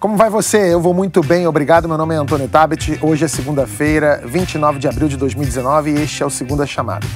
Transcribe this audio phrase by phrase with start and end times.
[0.00, 0.72] Como vai você?
[0.72, 1.86] Eu vou muito bem, obrigado.
[1.86, 2.98] Meu nome é Antônio Tabet.
[3.02, 7.06] Hoje é segunda-feira, 29 de abril de 2019 e este é o Segunda Chamada.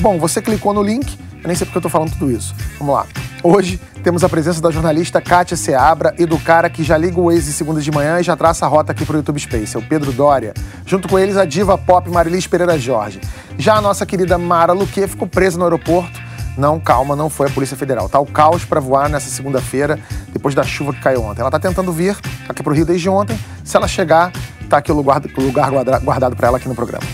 [0.00, 2.52] Bom, você clicou no link, eu nem sei porque eu tô falando tudo isso.
[2.80, 3.06] Vamos lá.
[3.44, 7.30] Hoje temos a presença da jornalista Kátia Seabra e do cara que já liga o
[7.32, 9.82] de segunda de manhã e já traça a rota aqui pro YouTube Space, é o
[9.82, 10.52] Pedro Dória.
[10.84, 13.20] Junto com eles, a diva pop Marilis Pereira Jorge.
[13.56, 17.50] Já a nossa querida Mara Luque ficou presa no aeroporto não, calma, não foi a
[17.50, 18.08] Polícia Federal.
[18.08, 19.98] Tá o caos para voar nessa segunda-feira,
[20.32, 21.40] depois da chuva que caiu ontem.
[21.40, 22.16] Ela tá tentando vir
[22.48, 23.38] aqui pro Rio desde ontem.
[23.64, 24.30] Se ela chegar,
[24.68, 27.04] tá aqui o lugar, lugar guardado para ela aqui no programa.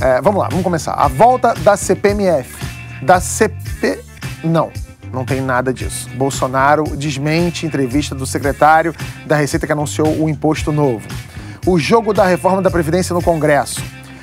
[0.00, 0.94] É, vamos lá, vamos começar.
[0.94, 2.54] A volta da CPMF.
[3.02, 4.00] Da CP.
[4.42, 4.70] Não,
[5.12, 6.08] não tem nada disso.
[6.14, 8.94] Bolsonaro desmente entrevista do secretário
[9.26, 11.06] da Receita que anunciou o imposto novo.
[11.66, 13.82] O jogo da reforma da Previdência no Congresso.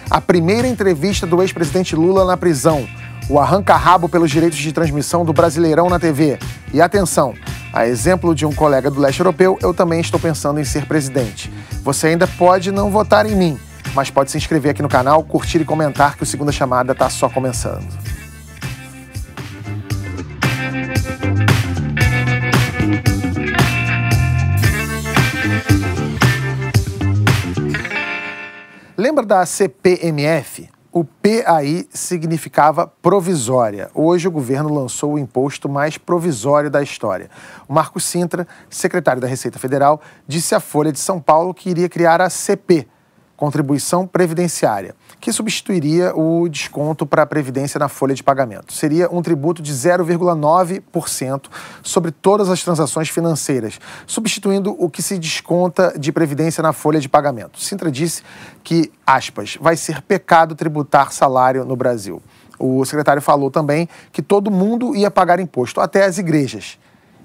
[0.09, 2.87] A primeira entrevista do ex-presidente Lula na prisão
[3.29, 6.37] o arranca-rabo pelos direitos de transmissão do Brasileirão na TV.
[6.73, 7.33] E atenção,
[7.71, 11.51] a exemplo de um colega do leste europeu, eu também estou pensando em ser presidente.
[11.83, 13.59] Você ainda pode não votar em mim,
[13.93, 17.09] mas pode se inscrever aqui no canal, curtir e comentar que o Segunda Chamada está
[17.09, 17.87] só começando.
[28.95, 30.72] Lembra da CPMF?
[30.95, 33.89] O PAI significava provisória.
[33.95, 37.31] Hoje o governo lançou o imposto mais provisório da história.
[37.67, 41.89] O Marcos Sintra, secretário da Receita Federal, disse à Folha de São Paulo que iria
[41.89, 42.87] criar a CP,
[43.35, 48.73] contribuição previdenciária, que substituiria o desconto para a previdência na folha de pagamento.
[48.73, 51.45] Seria um tributo de 0,9%
[51.81, 57.07] sobre todas as transações financeiras, substituindo o que se desconta de previdência na folha de
[57.07, 57.57] pagamento.
[57.57, 58.21] Sintra disse
[58.65, 62.21] que, aspas, vai ser pecado tributar salário no Brasil.
[62.59, 66.77] O secretário falou também que todo mundo ia pagar imposto, até as igrejas.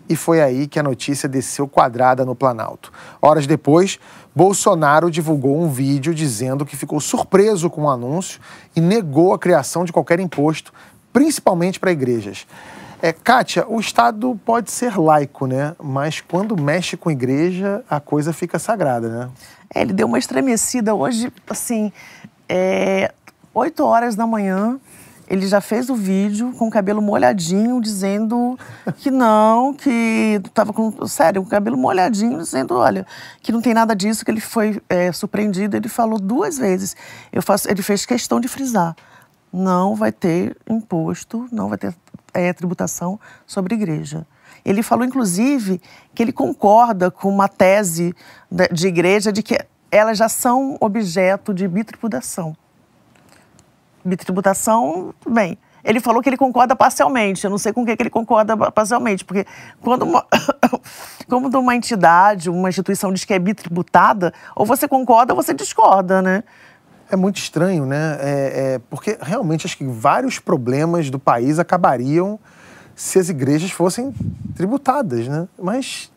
[0.09, 2.91] E foi aí que a notícia desceu quadrada no Planalto.
[3.21, 3.99] Horas depois,
[4.39, 8.41] Bolsonaro divulgou um vídeo dizendo que ficou surpreso com o anúncio
[8.77, 10.73] e negou a criação de qualquer imposto,
[11.13, 12.47] principalmente para igrejas.
[13.03, 15.75] É, Kátia, o Estado pode ser laico, né?
[15.83, 19.29] Mas quando mexe com igreja, a coisa fica sagrada, né?
[19.75, 21.93] É, ele deu uma estremecida hoje, assim,
[22.49, 23.13] é,
[23.53, 24.79] 8 horas da manhã,
[25.29, 28.59] ele já fez o vídeo com o cabelo molhadinho, dizendo
[28.97, 31.07] que não, que estava com.
[31.07, 33.07] Sério, o cabelo molhadinho, dizendo: olha,
[33.43, 35.77] que não tem nada disso, que ele foi é, surpreendido.
[35.77, 36.97] Ele falou duas vezes.
[37.31, 38.97] Eu faço, ele fez questão de frisar:
[39.53, 41.95] não vai ter imposto, não vai ter
[42.33, 44.27] é, tributação sobre igreja.
[44.65, 45.81] Ele falou, inclusive,
[46.15, 48.15] que ele concorda com uma tese
[48.73, 49.59] de igreja de que
[49.91, 51.69] elas já são objeto de
[54.05, 57.45] bitributação bem, ele falou que ele concorda parcialmente.
[57.45, 59.47] Eu não sei com o que, ele concorda parcialmente, porque
[59.81, 60.27] quando uma,
[61.29, 66.21] como uma entidade, uma instituição diz que é bitributada, ou você concorda ou você discorda,
[66.21, 66.45] né?
[67.11, 68.19] É muito estranho, né?
[68.21, 72.39] É, é, porque realmente acho que vários problemas do país acabariam
[72.95, 74.13] se as igrejas fossem
[74.55, 75.49] tributadas, né?
[75.59, 76.11] Mas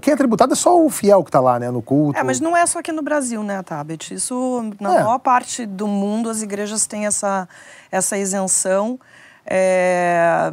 [0.00, 2.18] quem é tributado é só o fiel que está lá, né, no culto.
[2.18, 4.14] É, mas não é só aqui no Brasil, né, Tabet?
[4.14, 5.02] Isso, na é.
[5.02, 7.48] maior parte do mundo, as igrejas têm essa,
[7.90, 8.98] essa isenção.
[9.46, 10.52] É,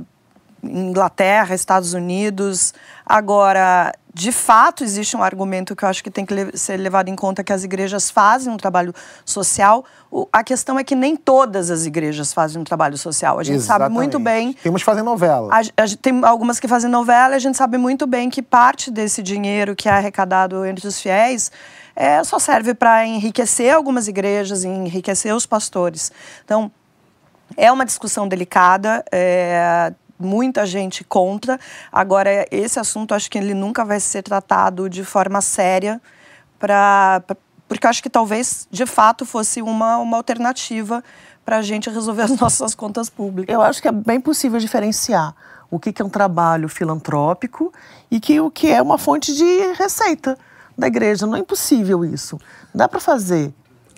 [0.63, 2.73] Inglaterra, Estados Unidos.
[3.05, 7.15] Agora, de fato, existe um argumento que eu acho que tem que ser levado em
[7.15, 8.93] conta que as igrejas fazem um trabalho
[9.25, 9.83] social.
[10.11, 13.39] O, a questão é que nem todas as igrejas fazem um trabalho social.
[13.39, 13.85] A gente Exatamente.
[13.85, 14.53] sabe muito bem.
[14.53, 15.49] Tem umas que fazem novela.
[15.51, 18.91] A, a, tem algumas que fazem novela e a gente sabe muito bem que parte
[18.91, 21.51] desse dinheiro que é arrecadado entre os fiéis
[21.95, 26.11] é, só serve para enriquecer algumas igrejas, enriquecer os pastores.
[26.45, 26.71] Então,
[27.57, 29.03] é uma discussão delicada.
[29.11, 31.59] É, muita gente contra.
[31.91, 36.01] Agora, esse assunto acho que ele nunca vai ser tratado de forma séria
[36.57, 37.21] para
[37.67, 41.03] porque acho que talvez de fato fosse uma, uma alternativa
[41.43, 43.53] para a gente resolver as nossas contas públicas.
[43.53, 45.35] Eu acho que é bem possível diferenciar
[45.71, 47.73] o que, é um trabalho filantrópico
[48.11, 50.37] e que o que é uma fonte de receita
[50.77, 51.25] da igreja.
[51.25, 52.39] Não é impossível isso.
[52.73, 53.51] Dá para fazer.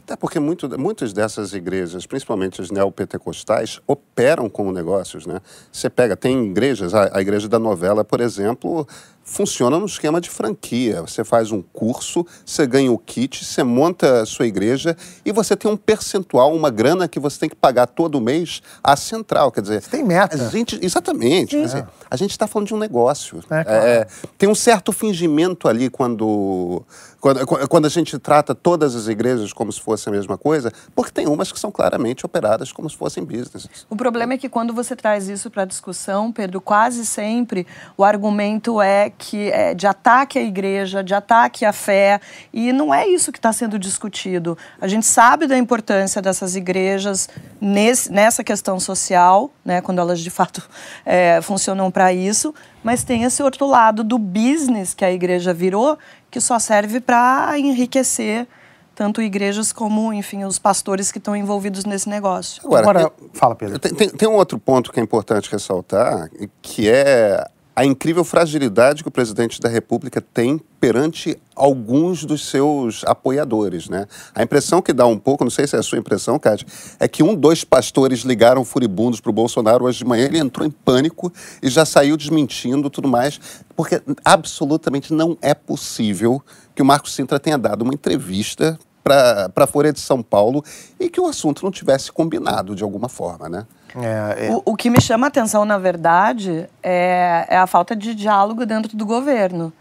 [0.05, 5.41] Até porque muito, muitas dessas igrejas, principalmente as neopentecostais, operam como negócios, né?
[5.71, 8.87] Você pega, tem igrejas, a, a igreja da novela, por exemplo,
[9.25, 11.01] funciona no esquema de franquia.
[11.01, 14.95] Você faz um curso, você ganha o kit, você monta a sua igreja
[15.25, 18.95] e você tem um percentual, uma grana que você tem que pagar todo mês à
[18.95, 19.51] central.
[19.51, 20.35] Quer dizer, você tem meta.
[20.35, 21.59] A gente, exatamente.
[21.59, 23.39] Dizer, a gente está falando de um negócio.
[23.49, 23.69] É, claro.
[23.69, 24.07] é,
[24.37, 26.83] tem um certo fingimento ali quando,
[27.19, 31.11] quando, quando a gente trata todas as igrejas como se fosse a mesma coisa, porque
[31.11, 33.67] tem umas que são claramente operadas como se fossem business.
[33.89, 37.65] O problema é que quando você traz isso para a discussão, Pedro, quase sempre
[37.97, 42.19] o argumento é que é de ataque à igreja, de ataque à fé,
[42.53, 44.57] e não é isso que está sendo discutido.
[44.79, 47.29] A gente sabe da importância dessas igrejas
[47.59, 50.67] nesse, nessa questão social, né, quando elas de fato
[51.05, 52.53] é, funcionam para isso,
[52.83, 55.97] mas tem esse outro lado do business que a igreja virou,
[56.29, 58.47] que só serve para enriquecer
[58.95, 62.61] tanto igrejas como, enfim, os pastores que estão envolvidos nesse negócio.
[62.65, 63.77] Agora, Agora fala, Pedro.
[63.77, 66.29] Tem, tem, tem um outro ponto que é importante ressaltar,
[66.61, 67.45] que é
[67.75, 74.07] a incrível fragilidade que o presidente da República tem perante alguns dos seus apoiadores, né?
[74.33, 76.65] A impressão que dá um pouco, não sei se é a sua impressão, Cátia,
[76.99, 80.65] é que um, dois pastores ligaram furibundos para o Bolsonaro hoje de manhã, ele entrou
[80.65, 83.39] em pânico e já saiu desmentindo tudo mais,
[83.75, 86.41] porque absolutamente não é possível
[86.73, 90.63] que o Marco Sintra tenha dado uma entrevista para a Folha de São Paulo
[90.99, 93.67] e que o assunto não tivesse combinado de alguma forma, né?
[93.97, 94.51] É, é...
[94.51, 98.65] O, o, que me chama a atenção, na verdade, é, é a falta de diálogo
[98.65, 99.71] dentro do governo.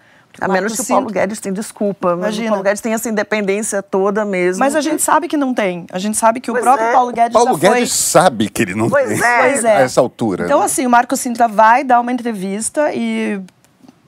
[0.41, 2.13] A menos que o Paulo Guedes tenha desculpa.
[2.13, 2.47] Imagina.
[2.47, 4.59] o Paulo Guedes tem essa independência toda mesmo.
[4.59, 5.87] Mas a gente sabe que não tem.
[5.93, 6.93] A gente sabe que pois o próprio é.
[6.93, 8.21] Paulo Guedes Paulo já Guedes foi...
[8.21, 9.23] sabe que ele não pois tem.
[9.23, 9.39] É.
[9.39, 9.77] Pois é.
[9.77, 10.45] A essa altura.
[10.45, 10.65] Então, né?
[10.65, 13.41] assim, o Marco Sintra vai dar uma entrevista e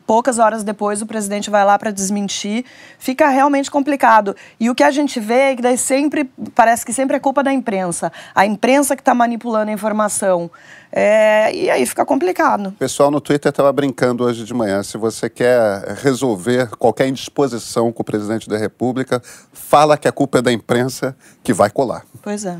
[0.06, 2.64] poucas horas depois o presidente vai lá para desmentir,
[2.98, 4.36] fica realmente complicado.
[4.58, 7.42] E o que a gente vê é que daí sempre, parece que sempre é culpa
[7.42, 8.12] da imprensa.
[8.34, 10.50] A imprensa que está manipulando a informação.
[10.92, 12.68] É, e aí fica complicado.
[12.68, 14.82] O pessoal no Twitter estava brincando hoje de manhã.
[14.82, 19.20] Se você quer resolver qualquer indisposição com o presidente da República,
[19.52, 22.04] fala que a culpa é da imprensa que vai colar.
[22.22, 22.58] Pois é.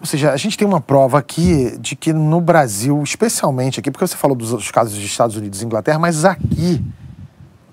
[0.00, 4.06] Ou seja, a gente tem uma prova aqui de que no Brasil, especialmente aqui, porque
[4.06, 6.82] você falou dos casos dos Estados Unidos e Inglaterra, mas aqui,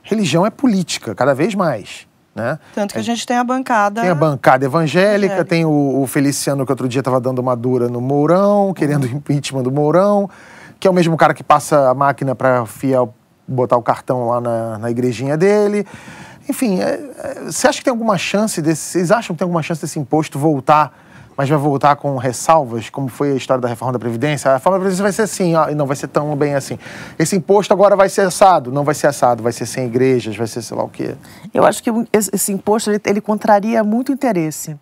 [0.04, 2.06] religião é política, cada vez mais.
[2.36, 2.60] Né?
[2.76, 4.02] Tanto que a gente tem a bancada.
[4.02, 5.46] Tem a bancada evangélica, evangélica.
[5.46, 9.16] tem o, o, Feliciano, que outro dia estava dando uma dura no Mourão, querendo uhum.
[9.18, 10.30] impeachment do Mourão,
[10.80, 13.14] que é o mesmo cara que passa a máquina para fiel
[13.48, 15.88] botar o cartão lá na, na igrejinha dele.
[16.50, 18.82] Enfim, é, é, você acha que tem alguma chance desse.
[18.82, 21.07] Vocês acham que tem alguma chance desse imposto voltar?
[21.38, 24.50] Mas vai voltar com ressalvas, como foi a história da reforma da Previdência.
[24.50, 26.80] A reforma da Previdência vai ser assim, ó, não vai ser tão bem assim.
[27.20, 30.48] Esse imposto agora vai ser assado, não vai ser assado, vai ser sem igrejas, vai
[30.48, 31.16] ser sei lá o quê.
[31.54, 34.76] Eu acho que esse imposto ele, ele contraria muito interesse,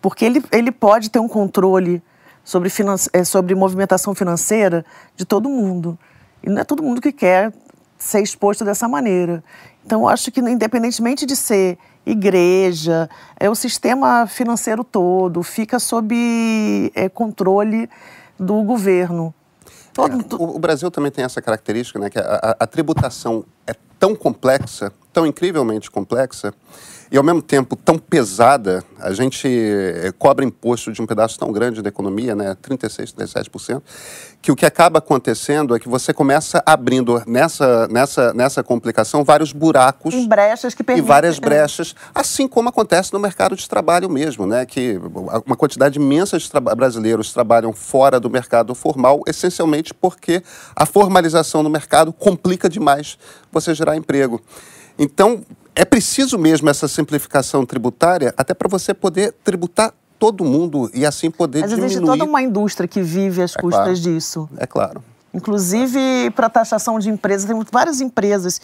[0.00, 2.00] porque ele, ele pode ter um controle
[2.44, 4.84] sobre, finance, eh, sobre movimentação financeira
[5.16, 5.98] de todo mundo.
[6.44, 7.52] E não é todo mundo que quer
[7.98, 9.42] ser exposto dessa maneira.
[9.84, 11.76] Então, eu acho que, independentemente de ser
[12.10, 13.08] igreja,
[13.38, 16.14] é o sistema financeiro todo fica sob
[16.94, 17.88] é, controle
[18.38, 19.34] do governo.
[19.92, 23.44] Todo, é, o, o, Brasil também tem essa característica, né, que a, a, a tributação
[23.66, 26.54] é tão complexa, tão incrivelmente complexa,
[27.10, 31.50] e ao mesmo tempo tão pesada, a gente eh, cobra imposto de um pedaço tão
[31.50, 33.82] grande da economia, né, 36, 37%,
[34.42, 39.52] que o que acaba acontecendo é que você começa abrindo nessa, nessa, nessa complicação vários
[39.52, 44.10] buracos em brechas que permitem, e várias brechas, assim como acontece no mercado de trabalho
[44.10, 45.00] mesmo, né, que
[45.46, 50.42] uma quantidade imensa de tra brasileiros trabalham fora do mercado formal, essencialmente porque
[50.76, 53.18] a formalização no mercado complica demais
[53.50, 54.40] você gerar emprego.
[54.98, 55.42] Então,
[55.78, 61.30] é preciso mesmo essa simplificação tributária até para você poder tributar todo mundo e assim
[61.30, 61.84] poder Mas diminuir...
[61.84, 64.00] Mas existe toda uma indústria que vive às é custas claro.
[64.00, 64.50] disso.
[64.56, 65.04] É claro.
[65.32, 68.60] Inclusive para taxação de empresas, tem várias empresas,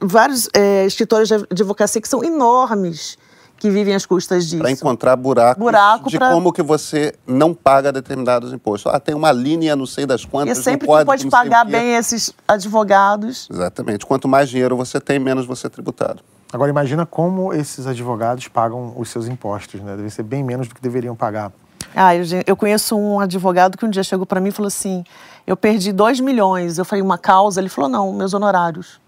[0.00, 3.18] vários é, escritórios de advocacia que são enormes
[3.56, 4.62] que vivem às custas disso.
[4.62, 6.30] Para encontrar buracos Buraco de pra...
[6.30, 8.92] como que você não paga determinados impostos.
[8.92, 11.64] Ah, tem uma linha, não sei das quantas, E sempre não pode, que pode pagar
[11.64, 13.48] bem esses advogados.
[13.50, 14.06] Exatamente.
[14.06, 16.22] Quanto mais dinheiro você tem, menos você é tributado.
[16.52, 19.96] Agora imagina como esses advogados pagam os seus impostos, né?
[19.96, 21.50] Deve ser bem menos do que deveriam pagar.
[21.94, 25.02] Ah, eu, eu conheço um advogado que um dia chegou para mim e falou assim:
[25.46, 26.78] eu perdi 2 milhões.
[26.78, 27.60] Eu falei, uma causa?
[27.60, 29.00] Ele falou, não, meus honorários.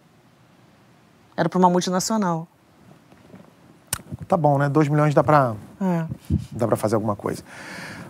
[1.36, 2.46] Era para uma multinacional.
[4.26, 4.68] Tá bom, né?
[4.68, 6.04] 2 milhões dá para é.
[6.52, 7.42] dá para fazer alguma coisa.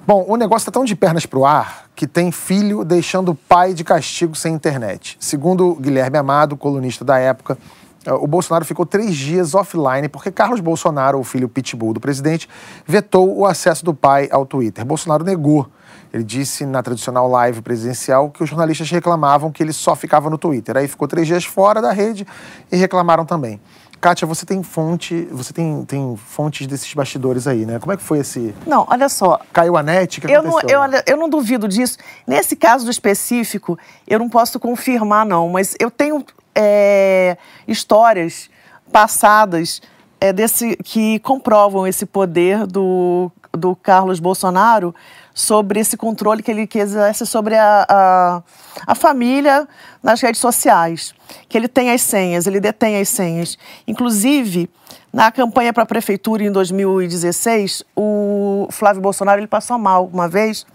[0.06, 3.34] Bom, o negócio está tão de pernas para o ar que tem filho deixando o
[3.34, 5.16] pai de castigo sem internet.
[5.18, 7.56] Segundo Guilherme Amado, colunista da época,
[8.06, 12.48] o Bolsonaro ficou três dias offline porque Carlos Bolsonaro, o filho pitbull do presidente,
[12.86, 14.84] vetou o acesso do pai ao Twitter.
[14.84, 15.68] Bolsonaro negou.
[16.12, 20.38] Ele disse na tradicional live presidencial que os jornalistas reclamavam que ele só ficava no
[20.38, 20.76] Twitter.
[20.76, 22.24] Aí ficou três dias fora da rede
[22.70, 23.60] e reclamaram também.
[24.00, 27.78] Kátia, você tem fonte, você tem, tem fontes desses bastidores aí, né?
[27.78, 28.54] Como é que foi esse.
[28.66, 29.40] Não, olha só.
[29.52, 30.20] Caiu a net?
[30.20, 31.96] Que eu, não, eu, eu não duvido disso.
[32.26, 36.22] Nesse caso específico, eu não posso confirmar, não, mas eu tenho
[36.54, 38.50] é, histórias
[38.92, 39.82] passadas
[40.20, 44.94] é, desse, que comprovam esse poder do do Carlos Bolsonaro
[45.32, 48.42] sobre esse controle que ele exerce sobre a, a,
[48.86, 49.66] a, família
[50.02, 51.14] nas redes sociais.
[51.48, 53.58] Que ele tem as senhas, ele detém as senhas.
[53.86, 54.70] Inclusive,
[55.12, 60.66] na campanha para a prefeitura em 2016, o Flávio Bolsonaro ele passou mal uma vez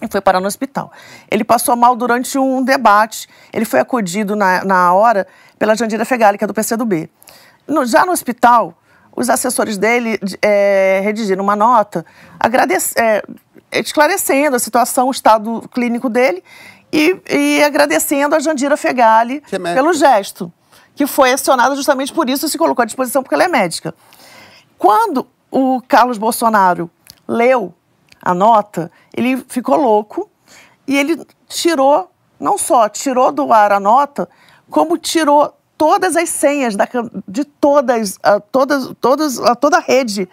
[0.00, 0.92] e foi parar no hospital.
[1.30, 5.26] Ele passou mal durante um debate, ele foi acudido na, na hora
[5.58, 7.10] pela Jandira Fegali, que é do PCdoB.
[7.66, 8.74] No, já no hospital,
[9.14, 12.04] os assessores dele é, redigiram uma nota
[12.96, 13.22] é,
[13.72, 16.44] esclarecendo a situação, o estado clínico dele
[16.92, 20.52] e, e agradecendo a Jandira Fegali é pelo gesto
[20.96, 23.94] que foi acionada justamente por isso e se colocou à disposição porque ela é médica.
[24.78, 26.90] Quando o Carlos Bolsonaro
[27.28, 27.74] leu
[28.20, 30.30] a nota, ele ficou louco
[30.86, 34.28] e ele tirou, não só tirou do ar a nota,
[34.70, 36.88] como tirou todas as senhas da,
[37.26, 40.28] de todas, a, todas, todas, a toda a rede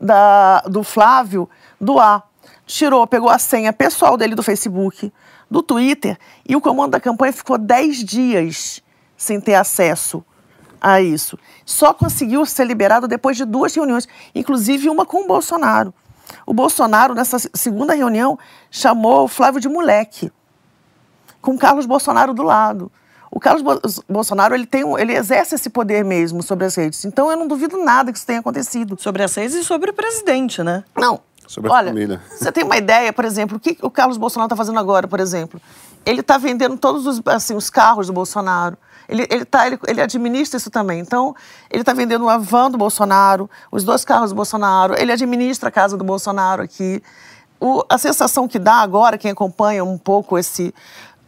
[0.00, 1.48] da, do Flávio
[1.80, 2.26] do ar.
[2.66, 5.12] Tirou, pegou a senha pessoal dele do Facebook,
[5.50, 8.82] do Twitter, e o comando da campanha ficou 10 dias
[9.16, 10.24] sem ter acesso
[10.80, 11.38] a isso.
[11.64, 15.92] Só conseguiu ser liberado depois de duas reuniões, inclusive uma com o Bolsonaro.
[16.46, 18.38] O Bolsonaro, nessa segunda reunião,
[18.70, 20.32] chamou o Flávio de moleque,
[21.40, 22.90] com o Carlos Bolsonaro do lado.
[23.30, 23.62] O Carlos
[24.08, 27.04] Bolsonaro ele tem, ele exerce esse poder mesmo sobre as redes.
[27.04, 28.96] Então eu não duvido nada que isso tenha acontecido.
[28.98, 30.82] Sobre as redes e sobre o presidente, né?
[30.96, 31.20] Não.
[31.46, 32.22] Sobre a Olha, família.
[32.30, 35.20] Você tem uma ideia, por exemplo, o que o Carlos Bolsonaro está fazendo agora, por
[35.20, 35.60] exemplo?
[36.04, 38.76] Ele está vendendo todos os, assim, os carros do Bolsonaro.
[39.08, 41.00] Ele, ele, tá, ele, ele administra isso também.
[41.00, 41.34] Então,
[41.70, 45.72] ele está vendendo a van do Bolsonaro, os dois carros do Bolsonaro, ele administra a
[45.72, 47.02] casa do Bolsonaro aqui.
[47.58, 50.74] O, a sensação que dá agora, quem acompanha um pouco esse,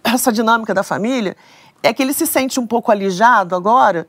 [0.05, 1.35] essa dinâmica da família,
[1.83, 4.07] é que ele se sente um pouco alijado agora,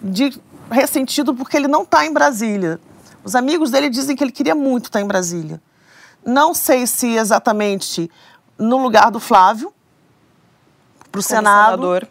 [0.00, 2.78] de ressentido porque ele não está em Brasília.
[3.24, 5.60] Os amigos dele dizem que ele queria muito estar tá em Brasília.
[6.24, 8.08] Não sei se exatamente
[8.56, 9.72] no lugar do Flávio,
[11.10, 11.82] para o Senado.
[11.82, 12.08] Senador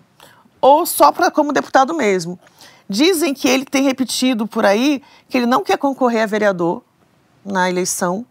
[0.60, 2.40] ou só pra, como deputado mesmo.
[2.90, 6.84] Dizem que ele tem repetido por aí que ele não quer concorrer a vereador
[7.46, 8.26] na eleição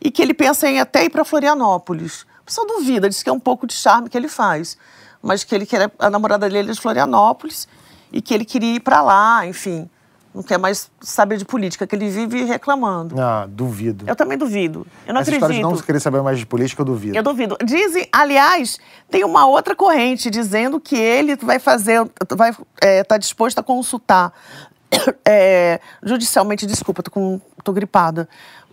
[0.00, 2.22] e que ele pensa em até ir para Florianópolis.
[2.42, 4.76] O pessoal duvida, diz que é um pouco de charme que ele faz,
[5.22, 7.68] mas que ele quer a namorada dele é de Florianópolis
[8.12, 9.88] e que ele queria ir para lá, enfim
[10.34, 13.14] não quer mais saber de política, que ele vive reclamando.
[13.20, 14.04] Ah, duvido.
[14.08, 14.84] Eu também duvido.
[15.06, 15.56] Eu não Essa acredito.
[15.56, 17.16] de não querer saber mais de política, eu duvido.
[17.16, 17.56] Eu duvido.
[17.64, 22.00] Dizem, aliás, tem uma outra corrente dizendo que ele vai fazer,
[22.32, 24.32] vai é, tá disposto a consultar
[25.24, 28.28] é, judicialmente, desculpa, tô, com, tô gripada,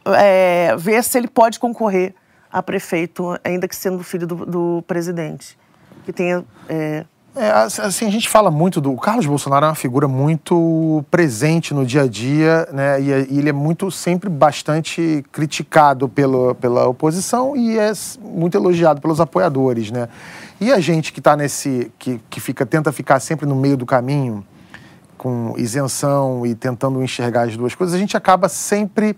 [0.05, 2.15] é, ver se ele pode concorrer
[2.51, 5.57] a prefeito, ainda que sendo filho do, do presidente.
[6.05, 8.91] Que tenha é, é, assim, a gente fala muito do.
[8.91, 13.01] O Carlos Bolsonaro é uma figura muito presente no dia a dia, né?
[13.01, 18.99] E, e ele é muito, sempre bastante criticado pelo, pela oposição e é muito elogiado
[18.99, 20.09] pelos apoiadores, né?
[20.59, 21.89] E a gente que está nesse.
[21.97, 24.45] Que, que fica, tenta ficar sempre no meio do caminho,
[25.17, 29.15] com isenção e tentando enxergar as duas coisas, a gente acaba sempre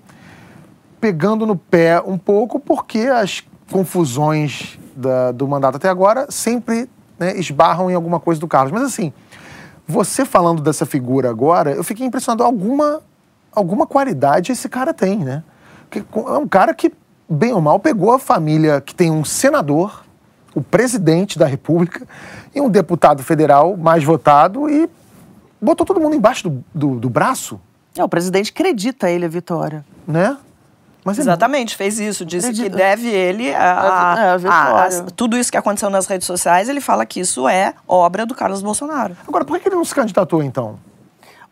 [1.01, 6.87] pegando no pé um pouco, porque as confusões da, do mandato até agora sempre
[7.19, 8.71] né, esbarram em alguma coisa do Carlos.
[8.71, 9.13] Mas assim,
[9.87, 12.43] você falando dessa figura agora, eu fiquei impressionado.
[12.43, 13.01] Alguma,
[13.51, 15.43] alguma qualidade esse cara tem, né?
[15.89, 16.91] Porque é um cara que,
[17.29, 20.03] bem ou mal, pegou a família que tem um senador,
[20.55, 22.07] o presidente da República,
[22.53, 24.89] e um deputado federal mais votado e
[25.61, 27.59] botou todo mundo embaixo do, do, do braço.
[27.97, 29.85] É, o presidente acredita ele a vitória.
[30.07, 30.35] Né?
[31.03, 32.25] Mas Exatamente, fez isso.
[32.25, 36.25] Disse que deve ele a, a, é, a, a, tudo isso que aconteceu nas redes
[36.25, 36.69] sociais.
[36.69, 39.15] Ele fala que isso é obra do Carlos Bolsonaro.
[39.27, 40.79] Agora, por que ele não se candidatou então?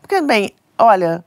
[0.00, 1.22] Porque, bem, olha,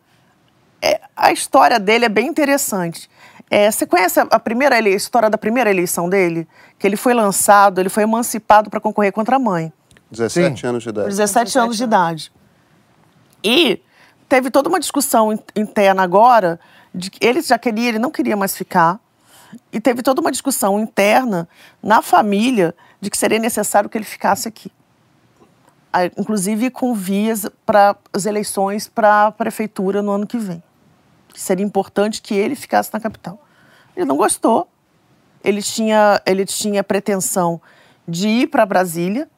[0.81, 3.09] é, a história dele é bem interessante.
[3.49, 6.47] É, você conhece a, primeira a história da primeira eleição dele?
[6.79, 9.71] Que ele foi lançado, ele foi emancipado para concorrer contra a mãe.
[10.09, 10.67] 17 Sim.
[10.67, 11.07] anos de idade.
[11.09, 12.31] 17, 17 anos de idade.
[13.43, 13.81] E
[14.27, 16.59] teve toda uma discussão interna agora
[16.95, 18.99] de que ele já queria, ele não queria mais ficar.
[19.71, 21.47] E teve toda uma discussão interna
[21.83, 24.71] na família de que seria necessário que ele ficasse aqui.
[26.17, 30.61] Inclusive com vias para as eleições para a prefeitura no ano que vem.
[31.35, 33.41] Seria importante que ele ficasse na capital.
[33.95, 34.67] Ele não gostou.
[35.43, 37.61] Ele tinha, ele tinha pretensão
[38.07, 39.29] de ir para Brasília.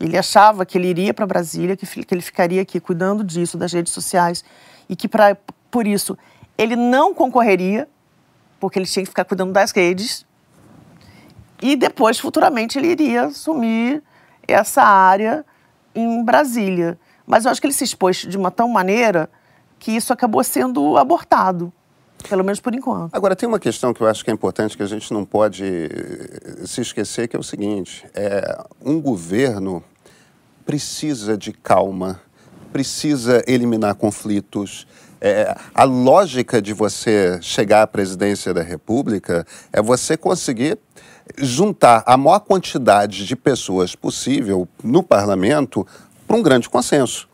[0.00, 3.72] Ele achava que ele iria para Brasília, que, que ele ficaria aqui cuidando disso, das
[3.72, 4.44] redes sociais,
[4.88, 5.36] e que pra,
[5.70, 6.16] por isso
[6.56, 7.88] ele não concorreria,
[8.60, 10.26] porque ele tinha que ficar cuidando das redes.
[11.60, 14.02] E depois, futuramente, ele iria assumir
[14.46, 15.44] essa área
[15.94, 16.98] em Brasília.
[17.26, 19.30] Mas eu acho que ele se expôs de uma tal maneira
[19.78, 21.72] que isso acabou sendo abortado.
[22.28, 23.14] Pelo menos por enquanto.
[23.14, 25.64] Agora, tem uma questão que eu acho que é importante, que a gente não pode
[25.64, 29.82] eh, se esquecer, que é o seguinte: é, um governo
[30.64, 32.20] precisa de calma,
[32.72, 34.86] precisa eliminar conflitos.
[35.24, 40.76] É, a lógica de você chegar à presidência da República é você conseguir
[41.38, 45.86] juntar a maior quantidade de pessoas possível no parlamento
[46.26, 47.28] para um grande consenso,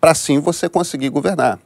[0.00, 1.58] para assim você conseguir governar.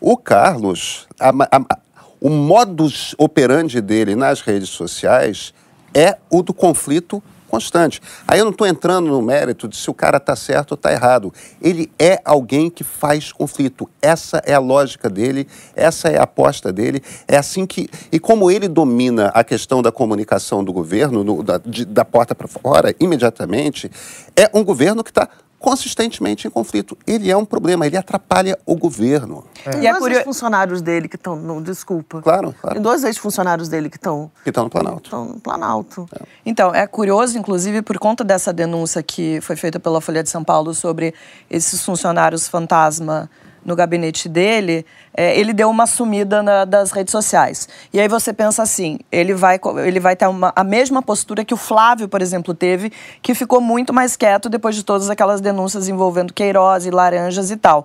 [0.00, 1.78] O Carlos, a, a,
[2.20, 5.52] o modus operandi dele nas redes sociais
[5.92, 8.00] é o do conflito constante.
[8.26, 10.92] Aí eu não estou entrando no mérito de se o cara está certo ou está
[10.92, 11.32] errado.
[11.60, 13.88] Ele é alguém que faz conflito.
[14.00, 17.02] Essa é a lógica dele, essa é a aposta dele.
[17.26, 17.88] É assim que.
[18.10, 22.34] E como ele domina a questão da comunicação do governo, no, da, de, da porta
[22.34, 23.90] para fora, imediatamente,
[24.36, 26.96] é um governo que está consistentemente em conflito.
[27.06, 29.44] Ele é um problema, ele atrapalha o governo.
[29.64, 29.80] É.
[29.80, 32.20] E é dois ex-funcionários dele que estão, desculpa.
[32.22, 32.74] Claro, claro.
[32.74, 34.30] Tem dois ex-funcionários dele que estão...
[34.44, 35.04] Que estão no Planalto.
[35.04, 36.08] Estão no Planalto.
[36.14, 36.22] É.
[36.44, 40.44] Então, é curioso, inclusive, por conta dessa denúncia que foi feita pela Folha de São
[40.44, 41.14] Paulo sobre
[41.50, 43.30] esses funcionários fantasma
[43.66, 47.68] no gabinete dele, é, ele deu uma sumida na, das redes sociais.
[47.92, 51.52] E aí você pensa assim, ele vai, ele vai ter uma, a mesma postura que
[51.52, 55.88] o Flávio, por exemplo, teve, que ficou muito mais quieto depois de todas aquelas denúncias
[55.88, 57.84] envolvendo Queiroz e laranjas e tal.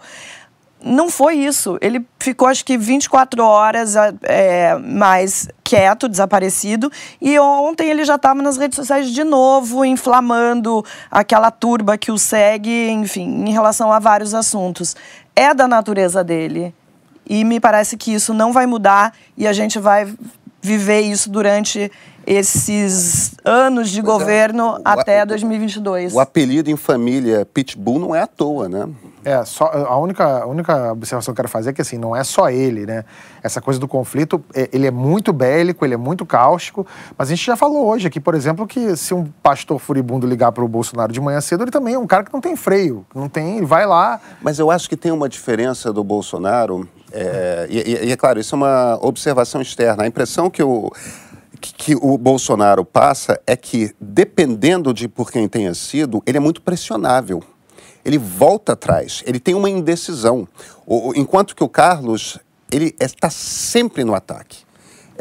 [0.83, 1.77] Não foi isso.
[1.79, 6.91] Ele ficou, acho que, 24 horas é, mais quieto, desaparecido.
[7.21, 12.17] E ontem ele já estava nas redes sociais de novo, inflamando aquela turba que o
[12.17, 14.95] segue, enfim, em relação a vários assuntos
[15.41, 16.73] é da natureza dele.
[17.27, 20.13] E me parece que isso não vai mudar e a gente vai
[20.61, 21.91] viver isso durante
[22.25, 24.19] esses anos de pois é.
[24.19, 24.81] governo é.
[24.85, 26.13] até 2022.
[26.13, 28.87] O apelido em família Pitbull não é à toa, né?
[29.23, 32.15] É, só, a, única, a única observação que eu quero fazer é que assim, não
[32.15, 33.05] é só ele, né?
[33.43, 37.35] Essa coisa do conflito, é, ele é muito bélico, ele é muito cáustico, mas a
[37.35, 40.67] gente já falou hoje aqui, por exemplo, que se um pastor furibundo ligar para o
[40.67, 43.57] Bolsonaro de manhã cedo, ele também é um cara que não tem freio, não tem,
[43.57, 44.19] ele vai lá.
[44.41, 48.55] Mas eu acho que tem uma diferença do Bolsonaro, é, e, e, é claro, isso
[48.55, 50.03] é uma observação externa.
[50.03, 50.91] A impressão que o
[51.59, 56.59] que o Bolsonaro passa é que, dependendo de por quem tenha sido, ele é muito
[56.59, 57.43] pressionável
[58.03, 60.47] ele volta atrás, ele tem uma indecisão.
[60.85, 62.39] O, enquanto que o Carlos,
[62.71, 64.59] ele está sempre no ataque.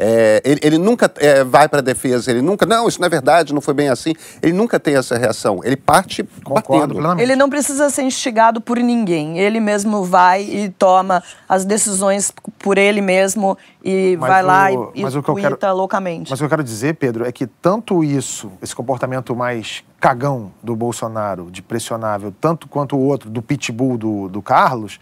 [0.03, 3.09] É, ele, ele, nunca é, vai para a defesa, ele nunca, não, isso não é
[3.09, 4.15] verdade, não foi bem assim.
[4.41, 5.59] Ele nunca tem essa reação.
[5.63, 7.21] Ele parte Concordo, batendo.
[7.21, 9.37] Ele não precisa ser instigado por ninguém.
[9.37, 14.71] Ele mesmo vai e toma as decisões por ele mesmo e mas vai o, lá
[14.71, 16.31] e, mas e quero, loucamente.
[16.31, 20.51] Mas o que eu quero dizer, Pedro, é que tanto isso, esse comportamento mais cagão
[20.63, 24.99] do Bolsonaro, de pressionável, tanto quanto o outro, do pitbull do, do Carlos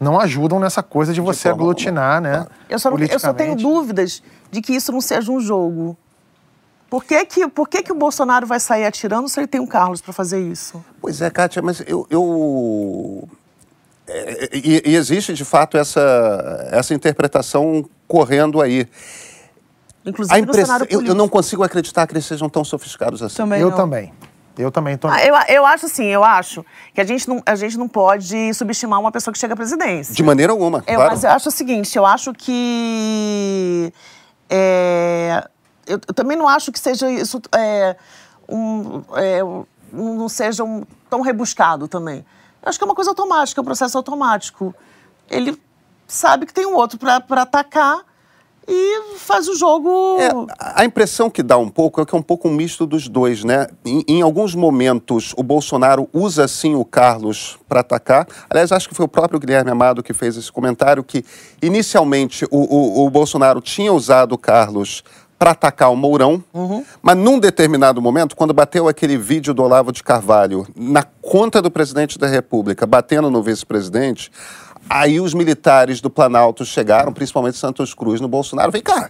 [0.00, 2.46] não ajudam nessa coisa de você de aglutinar, né?
[2.70, 5.96] Eu só, eu só tenho dúvidas de que isso não seja um jogo.
[6.88, 9.66] Por que, que, por que, que o Bolsonaro vai sair atirando se ele tem um
[9.66, 10.82] Carlos para fazer isso?
[11.00, 12.06] Pois é, Kátia, mas eu.
[12.10, 13.28] eu...
[14.08, 18.88] É, e, e, existe, de fato, essa, essa interpretação correndo aí.
[20.04, 20.68] Inclusive a impress...
[20.88, 23.36] eu, eu, não consigo acreditar que eles sejam tão sofisticados assim.
[23.36, 23.76] Também eu não.
[23.76, 24.12] também.
[24.60, 25.08] Eu também tô.
[25.08, 28.52] Ah, eu, eu acho assim, eu acho que a gente, não, a gente não pode
[28.54, 30.14] subestimar uma pessoa que chega à presidência.
[30.14, 30.78] De maneira alguma.
[30.86, 31.10] Eu, claro.
[31.10, 33.92] Mas eu acho o seguinte, eu acho que.
[34.48, 35.48] É,
[35.86, 37.40] eu, eu, também não acho que seja isso.
[37.56, 37.96] É,
[38.48, 39.40] um, é,
[39.92, 42.24] não seja um, tão rebuscado também.
[42.62, 44.74] Eu acho que é uma coisa automática, é um processo automático.
[45.30, 45.60] Ele
[46.06, 48.04] sabe que tem um outro para atacar
[48.66, 50.18] e faz o jogo.
[50.18, 53.08] É, a impressão que dá um pouco é que é um pouco um misto dos
[53.08, 53.66] dois, né?
[53.84, 58.26] Em, em alguns momentos, o Bolsonaro usa sim o Carlos para atacar.
[58.48, 61.24] Aliás, acho que foi o próprio Guilherme Amado que fez esse comentário que
[61.62, 65.02] inicialmente o, o, o Bolsonaro tinha usado o Carlos
[65.40, 66.84] para atacar o Mourão, uhum.
[67.00, 71.70] mas num determinado momento, quando bateu aquele vídeo do Olavo de Carvalho na conta do
[71.70, 74.30] presidente da República, batendo no vice-presidente,
[74.92, 78.72] Aí os militares do Planalto chegaram, principalmente Santos Cruz, no Bolsonaro.
[78.72, 79.08] Vem cá.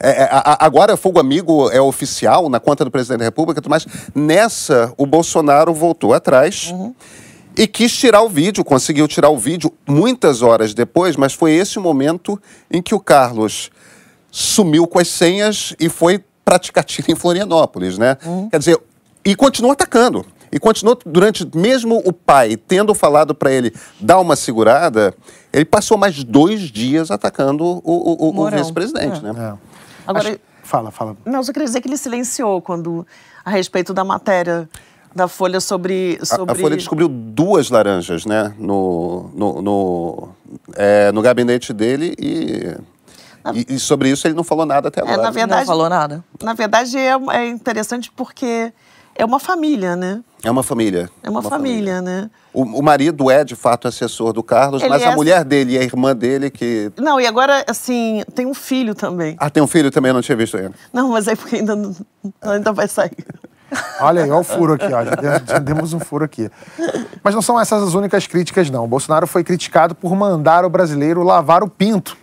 [0.00, 4.92] É, é, agora fogo amigo é oficial na conta do presidente da República, mas nessa
[4.98, 6.72] o Bolsonaro voltou atrás.
[6.72, 6.92] Uhum.
[7.56, 11.78] E quis tirar o vídeo, conseguiu tirar o vídeo muitas horas depois, mas foi esse
[11.78, 12.36] momento
[12.68, 13.70] em que o Carlos
[14.32, 18.16] sumiu com as senhas e foi praticar tiro em Florianópolis, né?
[18.26, 18.48] Uhum.
[18.50, 18.80] Quer dizer,
[19.24, 20.26] e continua atacando.
[20.54, 25.12] E continuou durante, mesmo o pai tendo falado para ele dar uma segurada,
[25.52, 29.32] ele passou mais dois dias atacando o, o, o, vice-presidente, é.
[29.32, 29.34] né?
[29.36, 29.58] É.
[30.06, 30.38] Agora, Acho...
[30.62, 31.16] fala, fala.
[31.24, 33.04] Não, eu só queria dizer que ele silenciou quando,
[33.44, 34.68] a respeito da matéria
[35.12, 36.20] da Folha sobre...
[36.22, 36.52] sobre...
[36.52, 40.28] A, a, Folha descobriu duas laranjas, né, no, no, no,
[40.76, 42.76] é, no gabinete dele e
[43.52, 45.20] E, e sobre isso ele não falou nada até agora.
[45.20, 46.24] É, na verdade, Não falou nada.
[46.40, 48.72] Na verdade, é, é interessante porque
[49.14, 50.20] é uma família, né?
[50.42, 51.10] É uma família.
[51.22, 52.30] É uma, família, né?
[52.52, 55.74] O, o marido é, de fato, assessor do Carlos, Ele mas a é- mulher dele
[55.74, 56.92] e a irmã dele que...
[56.98, 59.36] Não, e agora, assim, tem um filho também.
[59.38, 60.74] Ah, tem um filho também, eu não tinha visto ainda.
[60.92, 61.94] Não, mas é porque ainda, não-
[62.42, 63.24] ainda vai sair.
[64.00, 65.04] Olha aí, olha o furo aqui, ó.
[65.04, 66.50] Já, já demos um furo aqui.
[67.22, 68.84] Mas não são essas as únicas críticas, não.
[68.84, 72.16] O Bolsonaro foi criticado por mandar o brasileiro lavar o pinto.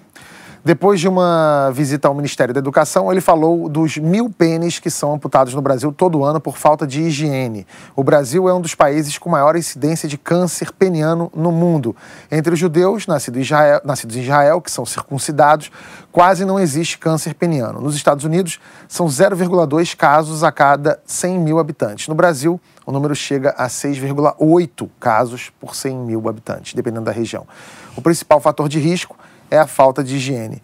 [0.64, 5.12] Depois de uma visita ao Ministério da Educação, ele falou dos mil pênis que são
[5.12, 7.66] amputados no Brasil todo ano por falta de higiene.
[7.96, 11.96] O Brasil é um dos países com maior incidência de câncer peniano no mundo.
[12.32, 15.72] Entre os judeus nascidos em Israel, nascidos em Israel que são circuncidados,
[16.12, 17.82] quase não existe câncer peniano.
[17.82, 22.08] Nos Estados Unidos, são 0,2 casos a cada 100 mil habitantes.
[22.08, 27.48] No Brasil, o número chega a 6,8 casos por 100 mil habitantes, dependendo da região.
[27.96, 29.18] O principal fator de risco
[29.52, 30.62] é a falta de higiene.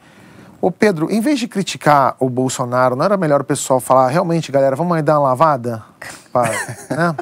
[0.59, 4.51] Ô Pedro, em vez de criticar o Bolsonaro, não era melhor o pessoal falar, realmente,
[4.51, 5.83] galera, vamos aí dar uma lavada?
[6.33, 6.43] Pra,
[6.89, 7.15] né?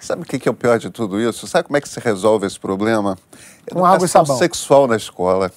[0.00, 1.46] Sabe o que é o pior de tudo isso?
[1.46, 3.16] Sabe como é que se resolve esse problema?
[3.70, 4.38] Com água e Educação sabão.
[4.38, 5.50] sexual na escola.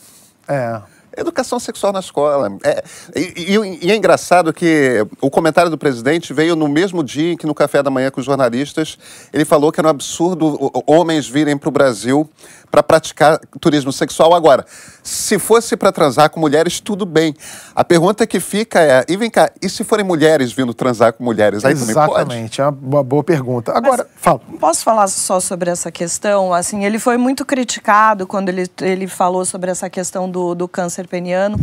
[0.47, 0.81] É.
[1.17, 2.51] Educação sexual na escola.
[2.63, 2.83] É,
[3.15, 7.37] e, e- e é engraçado que o comentário do presidente veio no mesmo dia em
[7.37, 8.97] que, no café da manhã com os jornalistas,
[9.31, 12.29] ele falou que era um absurdo homens virem para o Brasil
[12.75, 14.33] para praticar turismo sexual.
[14.33, 14.65] Agora,
[15.01, 17.33] se fosse para transar com mulheres, tudo bem.
[17.73, 21.23] A pergunta que fica é: e vem cá, e se forem mulheres vindo transar com
[21.23, 21.63] mulheres?
[21.63, 21.71] Aí?
[21.71, 23.71] Exatamente, é uma boa pergunta.
[23.71, 24.41] Agora, fala.
[24.59, 26.53] Posso falar só sobre essa questão?
[26.53, 31.07] Assim, ele foi muito criticado quando ele, ele falou sobre essa questão do, do câncer
[31.07, 31.57] peniano.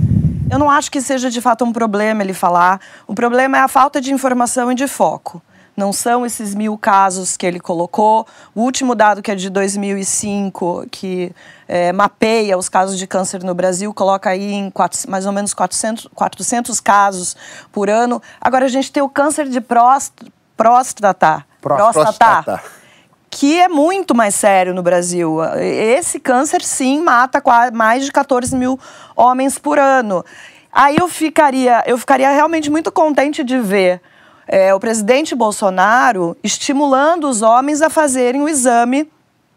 [0.51, 2.81] Eu não acho que seja de fato um problema ele falar.
[3.07, 5.42] O problema é a falta de informação e de foco.
[5.77, 8.27] Não são esses mil casos que ele colocou.
[8.55, 11.33] O último dado, que é de 2005, que
[11.67, 15.55] eh, mapeia os casos de câncer no Brasil, coloca aí em quatro- mais ou menos
[15.55, 17.35] 400, 400 casos
[17.73, 18.21] por ano.
[18.41, 20.13] Agora, a gente tem o câncer de próst-
[20.57, 21.45] próstata.
[21.61, 22.63] Pró- próstata.
[23.31, 25.39] Que é muito mais sério no Brasil.
[25.59, 28.79] Esse câncer, sim, mata mais de 14 mil
[29.17, 30.23] homens por ano.
[30.71, 34.03] Aí eu ficaria, eu ficaria realmente muito contente de ver
[34.49, 39.11] eh, o presidente Bolsonaro estimulando os homens a fazerem o exame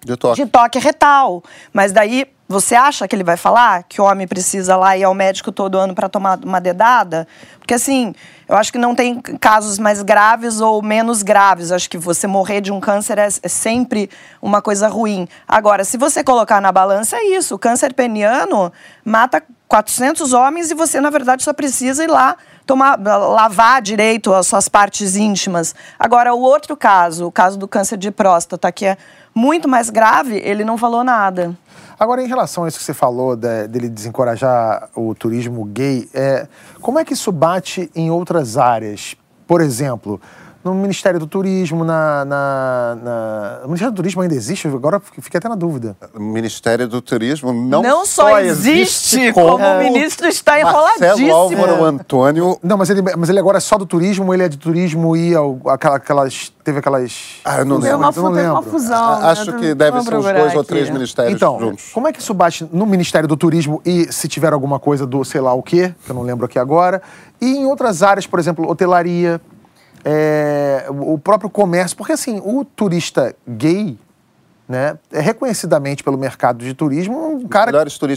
[0.04, 0.43] De toque.
[0.43, 1.43] de toque retal.
[1.74, 5.13] Mas daí, você acha que ele vai falar que o homem precisa lá ir ao
[5.15, 7.28] médico todo ano para tomar uma dedada?
[7.58, 8.13] Porque assim,
[8.48, 11.71] eu acho que não tem casos mais graves ou menos graves.
[11.71, 15.28] Eu acho que você morrer de um câncer é, é sempre uma coisa ruim.
[15.48, 17.56] Agora, se você colocar na balança, é isso.
[17.56, 18.71] O câncer peniano
[19.04, 24.47] mata 400 homens e você, na verdade, só precisa ir lá tomar, lavar direito as
[24.47, 25.75] suas partes íntimas.
[25.99, 28.97] Agora, o outro caso, o caso do câncer de próstata, que é
[29.34, 31.56] muito mais grave, ele não falou nada.
[31.99, 36.47] Agora, em relação a isso que você falou, de- dele desencorajar o turismo gay, é,
[36.82, 39.15] como é que isso bate em outras áreas?
[39.47, 40.19] Por exemplo,
[40.65, 44.67] no Ministério do Turismo, na, na- na- O Ministério do Turismo ainda existe?
[44.67, 45.95] Agora fiquei até na dúvida.
[46.15, 51.34] O Ministério do Turismo não, Não, só, existe, como, o ministro está Marcelo enroladíssimo.
[51.36, 52.58] Álvaro Antônio.
[52.63, 55.36] Não, mas ele, mas ele agora é só do turismo, ele é de turismo e
[55.36, 56.51] ao- aquela- aquelas.
[56.63, 57.41] Teve aquelas.
[57.45, 58.08] Ah, eu não Teve lembro.
[58.08, 58.71] uma, eu não teve uma lembro.
[58.71, 59.19] fusão.
[59.21, 59.28] né?
[59.28, 60.67] Acho que deve ser uns procurar dois ou aqui.
[60.69, 61.91] três ministérios Então, juntos.
[61.93, 65.23] como é que isso bate no Ministério do Turismo e se tiver alguma coisa do
[65.23, 67.04] sei lá o quê, que eu não lembro aqui agora,
[67.39, 69.39] e em outras áreas, por exemplo, hotelaria,
[70.07, 73.97] é, o próprio comércio, porque assim, o turista gay,
[74.69, 77.71] né, é reconhecidamente pelo mercado de turismo um cara,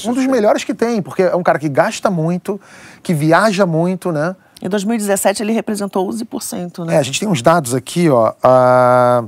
[0.07, 2.61] um dos melhores que tem, porque é um cara que gasta muito,
[3.03, 4.37] que viaja muito, né?
[4.61, 6.97] Em 2017 ele representou 11%, né?
[6.97, 8.33] É, a gente tem uns dados aqui, ó.
[8.43, 9.25] A,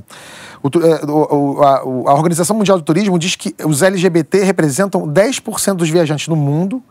[0.61, 5.89] o é, a, a Organização Mundial do Turismo diz que os LGBT representam 10% dos
[5.89, 6.83] viajantes no mundo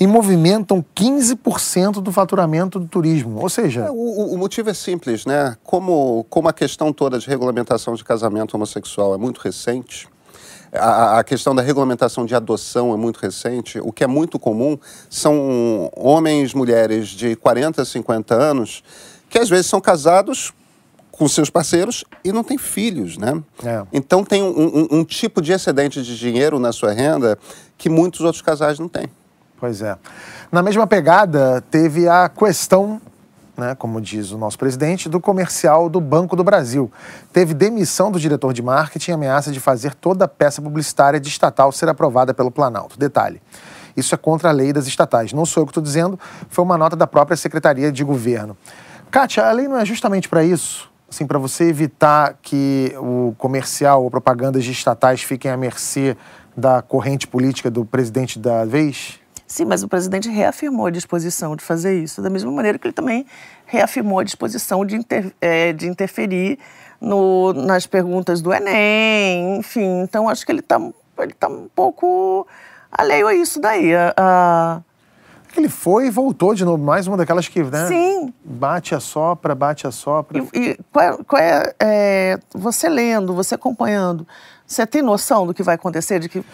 [0.00, 3.38] e movimentam 15% do faturamento do turismo.
[3.40, 5.56] Ou seja, É, O, o- motivo é simples, né?
[5.62, 10.08] Como, como a questão toda de regulamentação de casamento homossexual é muito recente,
[10.72, 14.78] a, a questão da regulamentação de adoção é muito recente, o que é muito comum
[15.10, 18.82] são homens, mulheres de 40, 50 anos,
[19.28, 20.52] que às vezes são casados
[21.10, 23.42] com seus parceiros e não têm filhos, né?
[23.62, 23.82] É.
[23.92, 27.38] Então tem um, um- um tipo de excedente de dinheiro na sua renda
[27.76, 29.06] que muitos outros casais não têm.
[29.60, 29.94] Pois é.
[30.50, 32.98] Na mesma pegada, teve a questão,
[33.56, 36.90] né, como diz o nosso presidente, do comercial do Banco do Brasil.
[37.30, 41.28] Teve demissão do diretor de marketing e ameaça de fazer toda a peça publicitária de
[41.28, 42.98] estatal ser aprovada pelo Planalto.
[42.98, 43.42] Detalhe.
[43.94, 45.34] Isso é contra a lei das estatais.
[45.34, 46.18] Não sou eu que estou dizendo,
[46.48, 48.56] foi uma nota da própria Secretaria de Governo.
[49.10, 50.90] Kátia, a lei não é justamente para isso?
[51.10, 56.16] Assim, para você evitar que o comercial ou propagandas de estatais fiquem à mercê
[56.56, 59.19] da corrente política do presidente da vez?
[59.50, 62.94] Sim, mas o presidente reafirmou a disposição de fazer isso, da mesma maneira que ele
[62.94, 63.26] também
[63.66, 66.56] reafirmou a disposição de, inter, é, de interferir
[67.00, 70.02] no, nas perguntas do Enem, enfim.
[70.02, 70.80] Então, acho que ele está
[71.18, 72.46] ele tá um pouco
[72.92, 73.92] alheio a isso daí.
[73.92, 74.80] A, a...
[75.56, 77.88] Ele foi e voltou de novo, mais uma daquelas que, né?
[77.88, 78.32] Sim.
[78.44, 80.38] Bate a sopra, bate a sopra.
[80.54, 84.24] E, e qual é, qual é, é, você lendo, você acompanhando,
[84.70, 86.20] você tem noção do que vai acontecer?
[86.20, 86.44] De que...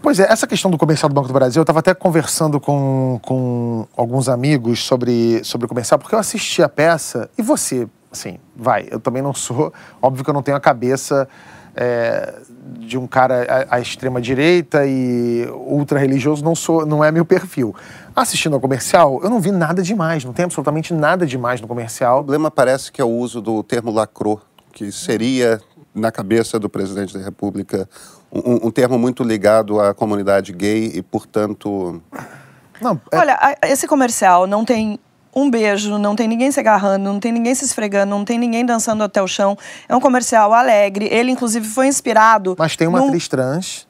[0.00, 3.18] Pois é, essa questão do comercial do Banco do Brasil, eu estava até conversando com,
[3.20, 8.38] com alguns amigos sobre, sobre o comercial, porque eu assisti a peça, e você, assim,
[8.54, 11.26] vai, eu também não sou, óbvio que eu não tenho a cabeça
[11.74, 12.34] é,
[12.78, 17.24] de um cara à, à extrema direita e ultra religioso, não, sou, não é meu
[17.24, 17.74] perfil.
[18.14, 22.20] Assistindo ao comercial, eu não vi nada demais, não tem absolutamente nada demais no comercial.
[22.20, 24.40] O problema parece que é o uso do termo lacrou,
[24.72, 25.60] que seria,
[25.94, 27.88] na cabeça do presidente da República,
[28.32, 32.02] um, um termo muito ligado à comunidade gay e, portanto.
[32.80, 33.18] Não, é...
[33.18, 34.98] Olha, esse comercial não tem
[35.34, 38.64] um beijo, não tem ninguém se agarrando, não tem ninguém se esfregando, não tem ninguém
[38.64, 39.56] dançando até o chão.
[39.88, 41.06] É um comercial alegre.
[41.06, 42.54] Ele, inclusive, foi inspirado.
[42.58, 43.06] Mas tem uma num...
[43.08, 43.86] atriz trans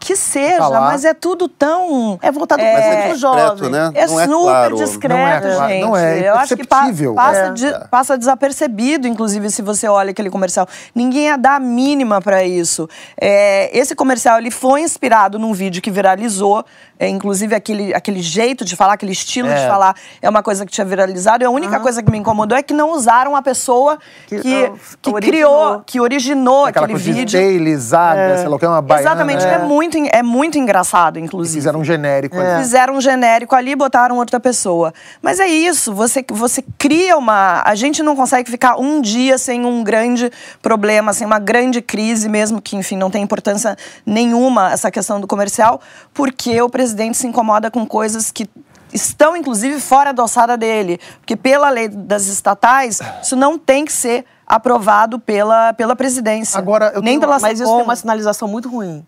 [0.00, 2.18] que seja, tá mas é tudo tão.
[2.22, 3.70] É voltado é, para é, jovem.
[3.70, 3.92] Né?
[3.94, 4.76] É, é super claro.
[4.76, 5.68] discreto, não é, claro.
[5.68, 5.80] gente.
[5.82, 7.50] Não é, Eu acho que pa passa, é.
[7.52, 10.66] de, passa desapercebido, inclusive, se você olha aquele comercial.
[10.94, 12.88] Ninguém ia dar a mínima para isso.
[13.20, 16.64] É, esse comercial ele foi inspirado num vídeo que viralizou.
[16.98, 19.66] É, inclusive, aquele, aquele jeito de falar, aquele estilo de é.
[19.66, 21.44] falar, é uma coisa que tinha viralizado.
[21.44, 21.82] E a única uhum.
[21.82, 26.00] coisa que me incomodou é que não usaram a pessoa que, que, que criou, que
[26.00, 27.40] originou Aquela aquele coisa vídeo.
[27.40, 29.10] Estilizada, sei lá o que, uma baiana.
[29.10, 31.58] Exatamente, é muito muito, é muito engraçado, inclusive.
[31.58, 32.54] Fizeram um genérico é.
[32.54, 32.62] ali.
[32.62, 34.92] Fizeram um genérico ali e botaram outra pessoa.
[35.20, 37.62] Mas é isso, você, você cria uma.
[37.64, 40.30] A gente não consegue ficar um dia sem um grande
[40.62, 43.76] problema, sem uma grande crise, mesmo que, enfim, não tem importância
[44.06, 45.80] nenhuma essa questão do comercial,
[46.14, 48.48] porque o presidente se incomoda com coisas que
[48.92, 51.00] estão, inclusive, fora da alçada dele.
[51.20, 56.58] Porque, pela lei das estatais, isso não tem que ser aprovado pela, pela presidência.
[56.58, 57.20] Agora, eu Nem tenho...
[57.20, 59.06] pela Mas isso tem uma sinalização muito ruim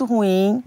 [0.00, 0.62] muito ruim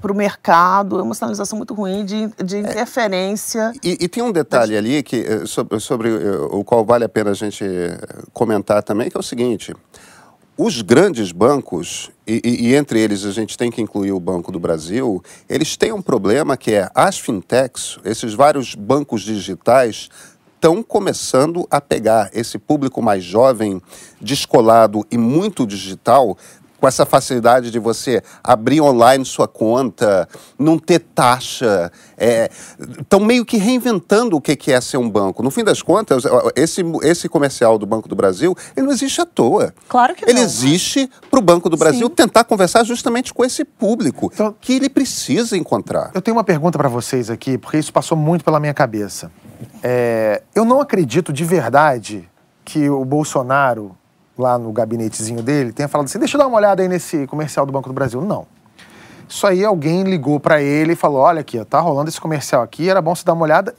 [0.00, 2.60] para o mercado, é uma sinalização muito ruim de, de é.
[2.60, 3.72] interferência.
[3.84, 7.04] É, e, e, tem um detalhe ali que, eh, sobre, sobre, eh, o qual vale
[7.04, 7.98] a pena a gente eh,
[8.32, 9.74] comentar também, que é o seguinte:
[10.56, 14.58] os grandes bancos, e, e, entre eles a gente tem que incluir o Banco do
[14.58, 20.08] Brasil, eles têm um problema que é as fintechs, esses vários bancos digitais,
[20.54, 23.80] estão começando a pegar esse público mais jovem,
[24.20, 26.36] descolado e muito digital,
[26.80, 30.26] com essa facilidade de você abrir online sua conta,
[30.58, 31.92] não ter taxa.
[32.98, 35.42] Estão é, meio que reinventando o que é ser um banco.
[35.42, 36.24] No fim das contas,
[36.56, 39.74] esse, esse comercial do Banco do Brasil, ele não existe à toa.
[39.88, 40.30] Claro que não.
[40.30, 42.14] Ele existe para o Banco do Brasil Sim.
[42.14, 46.10] tentar conversar justamente com esse público então, que ele precisa encontrar.
[46.14, 49.30] Eu tenho uma pergunta para vocês aqui, porque isso passou muito pela minha cabeça.
[49.82, 52.28] É, eu não acredito de verdade
[52.64, 53.96] que o Bolsonaro
[54.40, 57.64] lá no gabinetezinho dele tenha falado assim: deixa eu dar uma olhada aí nesse comercial
[57.64, 58.20] do Banco do Brasil.
[58.22, 58.46] Não.
[59.28, 62.88] Isso aí alguém ligou para ele e falou: olha aqui, tá rolando esse comercial aqui,
[62.88, 63.74] era bom você dar uma olhada.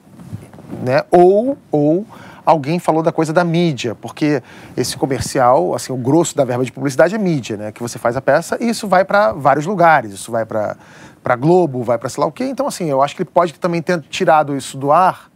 [0.81, 1.03] Né?
[1.11, 2.05] Ou, ou
[2.45, 4.41] alguém falou da coisa da mídia, porque
[4.75, 7.71] esse comercial, assim, o grosso da verba de publicidade é mídia, né?
[7.71, 10.13] Que você faz a peça e isso vai para vários lugares.
[10.13, 10.77] Isso vai para
[11.23, 12.45] para Globo, vai para sei lá o quê.
[12.45, 15.29] Então, assim, eu acho que ele pode também ter tirado isso do ar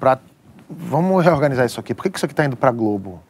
[0.00, 0.18] para
[0.68, 1.94] vamos reorganizar isso aqui.
[1.94, 3.20] Por que, que isso aqui está indo para Globo?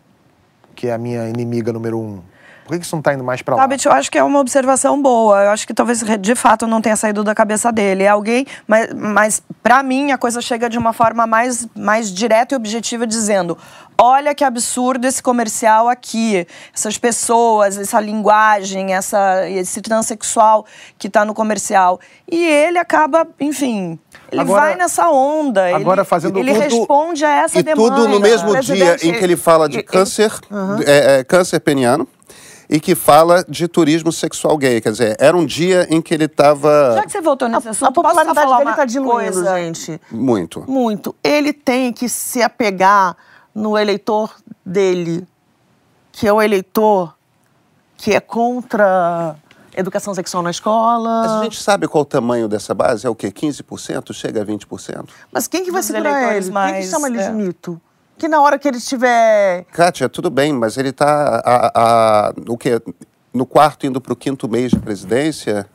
[0.77, 2.23] Que é a minha inimiga número um?
[2.67, 3.63] Por que isso não está indo mais para lá?
[3.63, 5.45] Sabe, eu acho que é uma observação boa.
[5.45, 8.03] Eu acho que talvez de fato não tenha saído da cabeça dele.
[8.03, 12.55] É alguém, mas, mas para mim a coisa chega de uma forma mais, mais direta
[12.55, 13.57] e objetiva, dizendo:
[13.97, 20.67] olha que absurdo esse comercial aqui, essas pessoas, essa linguagem, essa, esse transexual
[20.99, 22.01] que está no comercial.
[22.29, 23.97] E ele acaba, enfim,
[24.33, 25.77] ele agora, vai nessa onda.
[25.77, 27.95] Agora ele, fazendo ele tudo, responde a essa e demanda.
[27.95, 30.81] tudo no mesmo dia em que ele fala de câncer, uhum.
[30.85, 32.09] é, é, câncer peniano
[32.69, 34.81] e que fala de turismo sexual gay.
[34.81, 36.95] Quer dizer, era um dia em que ele estava.
[36.95, 40.01] Já que você voltou nesse assunto, a popularidade dele está diluindo, gente.
[40.11, 40.65] Muito.
[40.69, 41.15] Muito.
[41.23, 43.17] Ele tem que se apegar
[43.55, 45.27] no eleitor dele,
[46.13, 47.15] que é o eleitor
[47.97, 49.37] que é contra
[49.75, 51.23] educação sexual na escola.
[51.23, 53.07] Mas a gente sabe qual o tamanho dessa base?
[53.07, 53.31] É o quê?
[53.31, 54.13] 15%?
[54.13, 55.09] Chega a 20%?
[55.33, 56.51] Mas quem que vai segurar ele?
[56.51, 57.29] Mais, quem que chama ele é.
[57.29, 57.81] de mito?
[58.19, 59.65] Que na hora que ele estiver...
[59.73, 62.81] Kátia, tudo bem, mas ele está a, a, o quê?
[63.37, 65.69] no quarto indo para o quinto mês de presidência,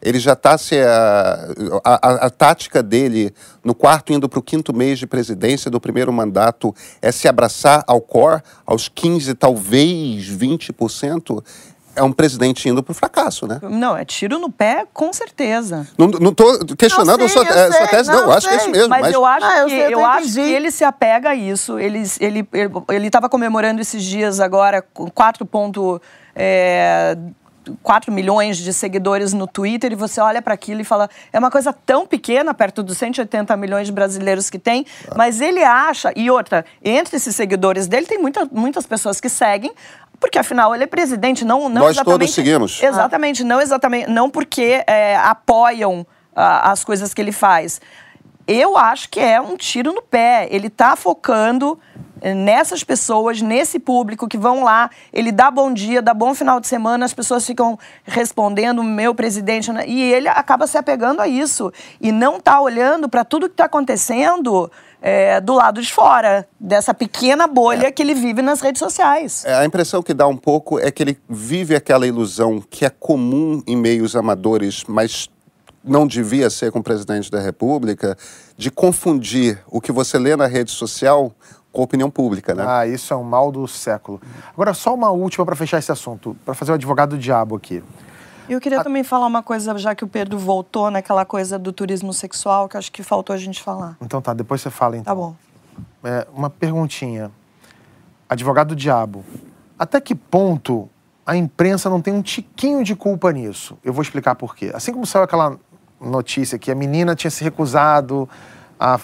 [0.00, 1.48] ele já está se a,
[1.82, 6.12] a, a, tática dele no quarto indo para o quinto mês de presidência do primeiro
[6.12, 6.72] mandato
[7.02, 11.42] é se abraçar ao core aos 15, talvez 20%.
[11.98, 13.58] É um presidente indo para o fracasso, né?
[13.62, 15.86] Não, é tiro no pé, com certeza.
[15.98, 18.54] Não estou questionando Não, a sua, a sua sei, tese, não, não, eu acho que
[18.54, 18.66] é sei.
[18.68, 18.88] isso mesmo.
[18.88, 21.34] Mas, eu acho Ah, eu que sei, eu eu acho que ele se apega a
[21.34, 21.78] isso.
[21.78, 22.48] Ele ele
[22.88, 26.00] ele estava comemorando esses dias agora com 4 ponto,
[26.34, 27.16] é,
[27.82, 31.50] 4 milhões de seguidores no Twitter e você olha para aquilo e fala é uma
[31.50, 36.30] coisa tão pequena perto dos 180 milhões de brasileiros que tem, mas ele acha e
[36.30, 39.72] outra entre esses seguidores dele tem muita, muitas pessoas que seguem
[40.20, 42.82] porque afinal ele é presidente, não não Nós todos exatamente seguimos.
[42.82, 47.80] Exatamente, não exatamente, não porque é, apoiam ah, as coisas que ele faz.
[48.46, 50.48] Eu acho que é um tiro no pé.
[50.50, 51.78] Ele está focando
[52.22, 54.88] eh, nessas pessoas, nesse público que vão lá.
[55.12, 59.70] Ele dá bom dia, dá bom final de semana, as pessoas ficam respondendo, meu presidente.
[59.70, 59.84] né?
[59.86, 61.70] E ele acaba se apegando a isso.
[62.00, 66.92] E não está olhando para tudo que está acontecendo eh, do lado de fora, dessa
[66.92, 69.44] pequena bolha que ele vive nas redes sociais.
[69.44, 72.90] É, A impressão que dá um pouco é que ele vive aquela ilusão que é
[72.90, 75.30] comum em meios amadores, mas
[75.84, 78.16] não devia ser com o presidente da República,
[78.56, 81.32] de confundir o que você lê na rede social
[81.72, 82.64] com a opinião pública, né?
[82.66, 84.20] Ah, isso é um mal do século.
[84.52, 87.82] Agora, só uma última para fechar esse assunto, para fazer o advogado do diabo aqui.
[88.48, 92.12] Eu queria também falar uma coisa, já que o Pedro voltou naquela coisa do turismo
[92.12, 93.96] sexual, que acho que faltou a gente falar.
[94.00, 95.14] Então tá, depois você fala então.
[95.14, 95.34] Tá bom.
[96.02, 97.30] É, uma perguntinha.
[98.28, 99.24] Advogado do diabo,
[99.78, 100.88] até que ponto
[101.24, 103.78] a imprensa não tem um tiquinho de culpa nisso?
[103.82, 104.70] Eu vou explicar por quê.
[104.74, 105.58] Assim como saiu aquela
[106.00, 108.28] notícia que a menina tinha se recusado
[108.78, 109.00] a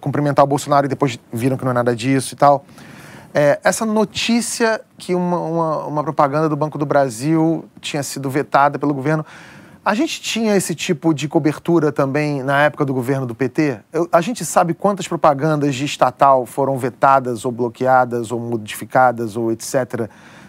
[0.00, 2.64] cumprimentar o Bolsonaro e depois viram que não é nada disso e tal.
[3.38, 8.78] É, essa notícia que uma, uma, uma propaganda do Banco do Brasil tinha sido vetada
[8.78, 9.26] pelo governo.
[9.84, 13.78] A gente tinha esse tipo de cobertura também na época do governo do PT?
[13.92, 19.52] Eu- a gente sabe quantas propagandas de estatal foram vetadas ou bloqueadas ou modificadas ou
[19.52, 20.08] etc.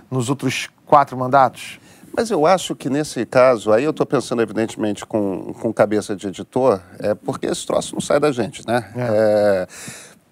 [0.09, 1.81] nos outros quatro mandatos?
[2.15, 6.25] Mas eu acho que nesse caso, aí eu estou pensando evidentemente com, com cabeça de
[6.29, 8.89] editor, é porque esse troço não sai da gente, né?
[8.95, 9.67] É,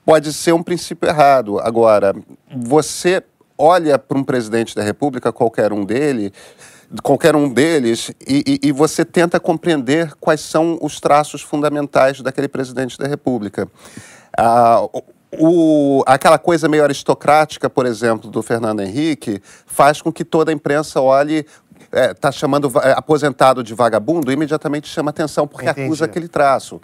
[0.05, 1.59] pode ser um princípio errado.
[1.59, 2.13] Agora,
[2.55, 3.23] você
[3.57, 6.31] olha para um presidente da República, qualquer um dele,
[7.01, 12.47] qualquer um deles, e, e- e você tenta compreender quais são os traços fundamentais daquele
[12.47, 13.67] presidente da República.
[14.37, 14.85] Ah,
[15.37, 20.53] o- aquela coisa meio aristocrática, por exemplo, do Fernando Henrique, faz com que toda a
[20.53, 21.45] imprensa olhe,
[21.95, 25.87] está chamando va- é, aposentado de vagabundo, imediatamente chama atenção, porque Entendi.
[25.87, 26.81] acusa aquele traço.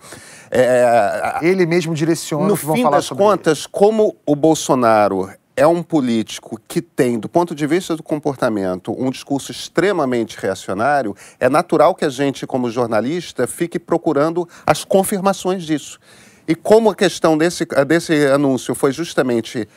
[0.49, 6.81] É, Ele mesmo direciona no fim das contas, como o Bolsonaro é um político que
[6.81, 12.09] tem, do ponto de vista do comportamento, um discurso extremamente reacionário, é natural que a
[12.09, 15.99] gente, como jornalista, fique procurando as confirmações disso.
[16.47, 19.67] E como a questão desse, desse anúncio foi justamente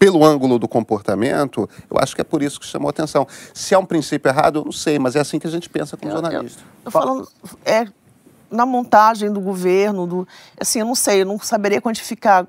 [0.00, 3.28] pelo ângulo do comportamento, eu acho que é por isso que chamou atenção.
[3.52, 5.94] Se é um princípio errado, eu não sei, mas é assim que a gente pensa
[5.94, 6.62] como jornalista.
[6.82, 7.28] Tô falando
[7.66, 7.86] é
[8.50, 12.46] na montagem do governo, do, assim, eu não sei, eu não saberia quantificar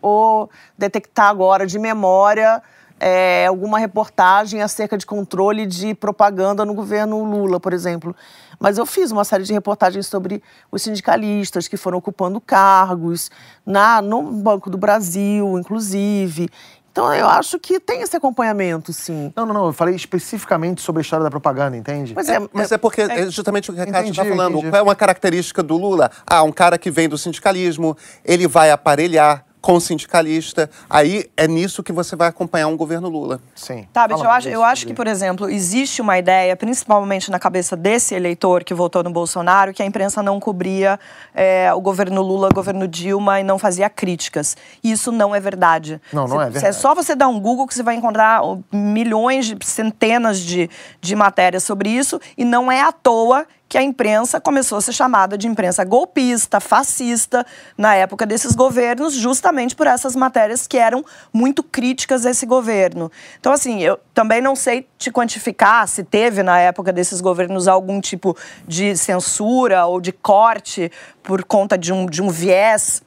[0.00, 2.62] ou detectar agora de memória
[3.00, 8.14] é, alguma reportagem acerca de controle de propaganda no governo Lula, por exemplo.
[8.58, 13.30] Mas eu fiz uma série de reportagens sobre os sindicalistas que foram ocupando cargos
[13.66, 16.48] na, no Banco do Brasil, inclusive.
[16.94, 19.32] Então eu acho que tem esse acompanhamento, sim.
[19.34, 19.66] Não, não, não.
[19.66, 22.12] Eu falei especificamente sobre a história da propaganda, entende?
[22.14, 24.58] Mas É, é, mas é porque é justamente o que a Cátia está falando.
[24.58, 24.70] entendi.
[24.70, 26.08] Qual é uma característica do Lula?
[26.24, 30.68] Ah, um cara que vem do sindicalismo, ele vai aparelhar com sindicalista.
[30.90, 33.40] Aí é nisso que você vai acompanhar um governo Lula.
[33.54, 33.88] Sim.
[33.94, 37.74] Tabet, Fala eu acho, eu acho que, por exemplo, existe uma ideia, principalmente na cabeça
[37.74, 41.00] desse eleitor que votou no Bolsonaro, que a imprensa não cobria
[41.34, 44.54] é, o governo Lula, o governo Dilma e não fazia críticas.
[44.82, 45.98] Isso não é verdade.
[46.12, 46.76] Não, não Cê- é cê- verdade.
[46.76, 50.68] só você dar um Google que você vai encontrar milhões, de, centenas de,
[51.00, 54.92] de matérias sobre isso, e não é à toa que a imprensa começou a ser
[54.92, 57.44] chamada de imprensa golpista, fascista,
[57.76, 63.10] na época desses governos, justamente por essas matérias que eram muito críticas a esse governo.
[63.40, 68.00] Então, assim, eu também não sei te quantificar se teve na época desses governos algum
[68.00, 70.90] tipo de censura ou de corte
[71.22, 73.02] por conta de um, de um viés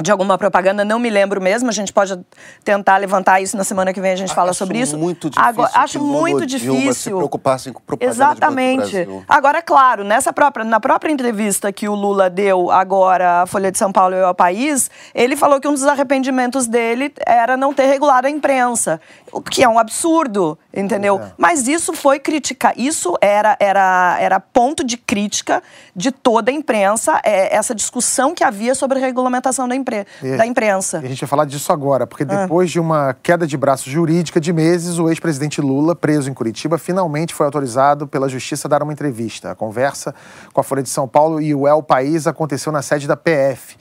[0.00, 1.68] de alguma propaganda, não me lembro mesmo.
[1.68, 2.18] A gente pode
[2.62, 4.96] tentar levantar isso na semana que vem, a gente fala Acho sobre isso.
[4.98, 6.94] muito difícil Agora, acho muito ou Dilma difícil.
[6.94, 9.08] se preocupassem com propaganda Exatamente.
[9.28, 13.78] Agora, claro, nessa própria, na própria entrevista que o Lula deu agora à Folha de
[13.78, 17.86] São Paulo e ao País, ele falou que um dos arrependimentos dele era não ter
[17.86, 19.00] regulado a imprensa.
[19.36, 21.18] O que é um absurdo, entendeu?
[21.20, 21.32] É.
[21.36, 22.72] Mas isso foi criticar.
[22.76, 25.62] Isso era, era, era ponto de crítica
[25.94, 30.36] de toda a imprensa, é, essa discussão que havia sobre a regulamentação da, impre, E-
[30.36, 31.00] da imprensa.
[31.02, 32.42] E a gente vai falar disso agora, porque Ah.
[32.42, 36.78] depois de uma queda de braço jurídica de meses, o ex-presidente Lula, preso em Curitiba,
[36.78, 39.50] finalmente foi autorizado pela Justiça a dar uma entrevista.
[39.50, 40.14] A conversa
[40.52, 43.76] com a Folha de São Paulo e o El País aconteceu na sede da PF.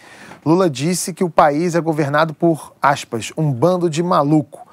[0.46, 4.65] Lula disse que o país é governado por, aspas, um bando de maluco.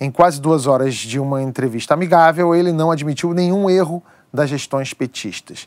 [0.00, 4.94] Em quase duas horas de uma entrevista amigável, ele não admitiu nenhum erro das gestões
[4.94, 5.66] petistas.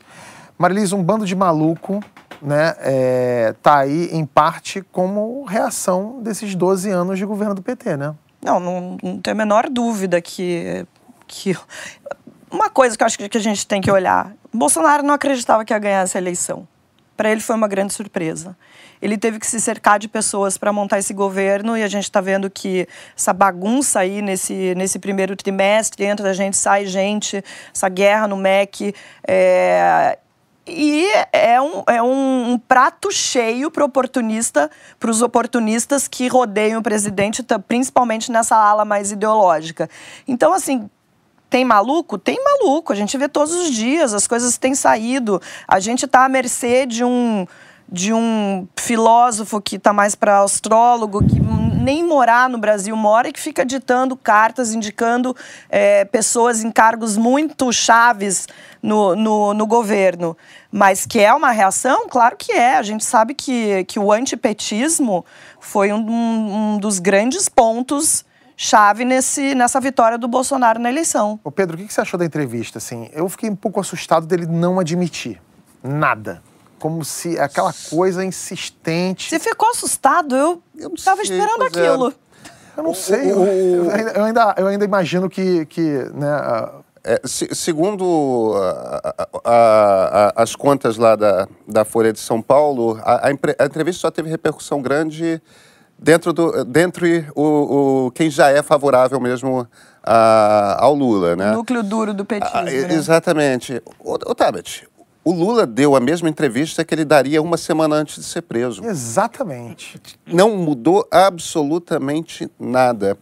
[0.58, 2.02] Marilis, um bando de maluco,
[2.42, 7.96] né, é, tá aí em parte como reação desses 12 anos de governo do PT,
[7.96, 8.14] né?
[8.42, 10.86] Não, não, não tenho a menor dúvida que,
[11.26, 11.56] que.
[12.50, 15.72] Uma coisa que eu acho que a gente tem que olhar: Bolsonaro não acreditava que
[15.72, 16.68] ia ganhar essa eleição.
[17.16, 18.56] Para ele foi uma grande surpresa.
[19.04, 22.22] Ele teve que se cercar de pessoas para montar esse governo e a gente está
[22.22, 28.26] vendo que essa bagunça aí nesse, nesse primeiro trimestre, entra gente, sai gente, essa guerra
[28.26, 28.94] no MEC.
[29.28, 30.18] é,
[30.66, 36.80] e é um, é um, um prato cheio para oportunista, para os oportunistas que rodeiam
[36.80, 39.86] o presidente, principalmente nessa ala mais ideológica.
[40.26, 40.88] Então, assim,
[41.50, 42.16] tem maluco?
[42.16, 42.90] Tem maluco.
[42.90, 45.42] A gente vê todos os dias, as coisas têm saído.
[45.68, 47.46] A gente está à mercê de um,
[47.88, 51.40] de um filósofo que está mais para astrólogo, que
[51.84, 55.36] nem morar no Brasil mora e que fica ditando cartas, indicando
[55.68, 58.48] eh, pessoas em cargos muito chaves
[58.82, 60.36] no, no, no governo.
[60.72, 62.08] Mas que é uma reação?
[62.08, 62.76] Claro que é.
[62.76, 65.24] A gente sabe que, que o antipetismo
[65.60, 68.24] foi um, um dos grandes pontos
[68.56, 71.38] chave nesse, nessa vitória do Bolsonaro na eleição.
[71.44, 72.78] Ô Pedro, o que você achou da entrevista?
[72.78, 75.40] Assim, eu fiquei um pouco assustado dele não admitir
[75.82, 76.42] nada.
[76.84, 79.30] Como se aquela coisa insistente.
[79.30, 80.36] Você ficou assustado?
[80.36, 81.66] Eu, Eu sei, esperando é.
[81.66, 82.12] aquilo.
[82.76, 83.32] Eu não sei.
[83.32, 85.80] Eu, eu ainda, eu ainda, eu ainda imagino que, que
[86.12, 86.72] né, a-
[87.02, 92.42] É, se- segundo a- a- a- a- as contas lá da, da Folha de São
[92.42, 95.40] Paulo, a, a empre- a entrevista só teve repercussão grande
[95.98, 99.66] dentro do dentre o, o- quem já é favorável mesmo
[100.02, 101.50] a- ao Lula, né?
[101.52, 102.58] Núcleo duro do petismo.
[102.58, 102.72] Ah, né?
[102.92, 103.82] Exatamente.
[103.98, 104.86] Ô, ô Tabet,
[105.24, 108.84] o Lula deu a mesma entrevista que ele daria uma semana antes de ser preso.
[108.84, 110.00] exatamente.
[110.26, 113.16] Não mudou absolutamente nada.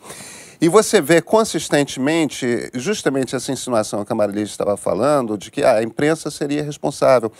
[0.60, 5.76] E você vê consistentemente, justamente essa insinuação que a Marilis estava falando, de que ah,
[5.76, 7.32] a imprensa seria responsável.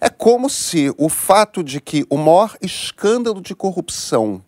[0.00, 4.42] É como se o fato de que o maior escândalo de corrupção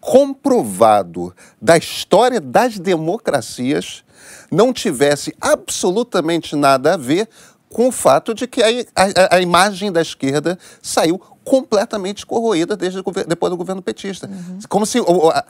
[0.00, 4.02] comprovado da história das democracias
[4.50, 7.28] não tivesse absolutamente nada a ver
[7.72, 13.02] com o fato de que a, a- a imagem da esquerda saiu completamente corroída desde
[13.26, 14.30] depois do governo petista.
[14.68, 15.44] Como se o, a-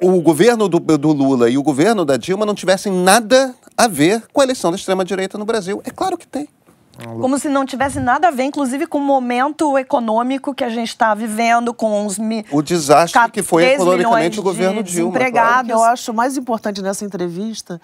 [0.00, 4.22] o governo do, do Lula e o governo da Dilma não tivessem nada a ver
[4.32, 5.80] com a eleição da extrema-direita no Brasil.
[5.84, 6.48] É claro que tem.
[7.20, 10.88] Como se não tivesse nada a ver, inclusive, com o momento econômico que a gente
[10.88, 12.44] está vivendo, com os mi...
[12.50, 15.12] O desastre que foi 13 economicamente o governo de Dilma.
[15.12, 15.62] desempregados.
[15.70, 17.80] O que eu acho mais importante nessa entrevista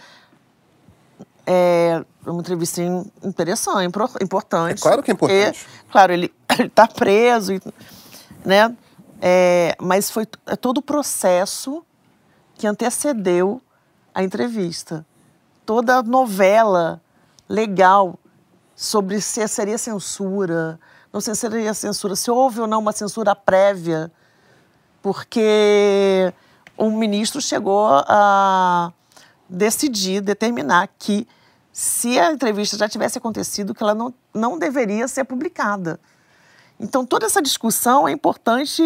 [1.47, 4.78] é uma entrevista in- interessante, impor- importante.
[4.78, 5.66] É claro que é importante.
[5.88, 7.61] E, claro, ele está preso, e-
[8.45, 8.74] né?
[9.20, 11.84] É, mas foi é todo o processo
[12.57, 13.61] que antecedeu
[14.14, 15.05] a entrevista.
[15.64, 17.01] Toda a novela
[17.49, 18.18] legal
[18.76, 20.78] sobre se seria censura,
[21.12, 24.11] não se seria censura, se houve ou não uma censura prévia
[25.01, 26.32] porque
[26.76, 28.92] o ministro chegou a
[29.49, 31.26] decidir, determinar que
[31.72, 35.99] se a entrevista já tivesse acontecido, que ela não, não deveria ser publicada.
[36.78, 38.82] Então, toda essa discussão é importante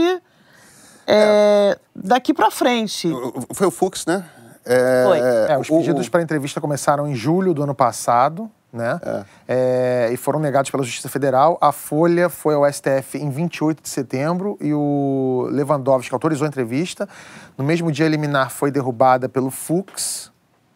[1.06, 3.10] é, daqui para frente.
[3.52, 4.24] Foi o Fux, né?
[4.64, 5.18] É, Foi.
[5.18, 9.00] É, os pedidos o- para entrevista começaram em julho do ano passado, né?
[9.46, 11.56] É, e foram negados pela Justiça Federal.
[11.60, 17.08] A Folha foi ao STF em 28 de setembro e o Lewandowski autorizou a entrevista.
[17.56, 20.30] No mesmo dia, a liminar foi derrubada pelo Fux.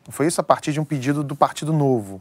[0.08, 2.20] Foi isso a partir de um pedido do Partido Novo.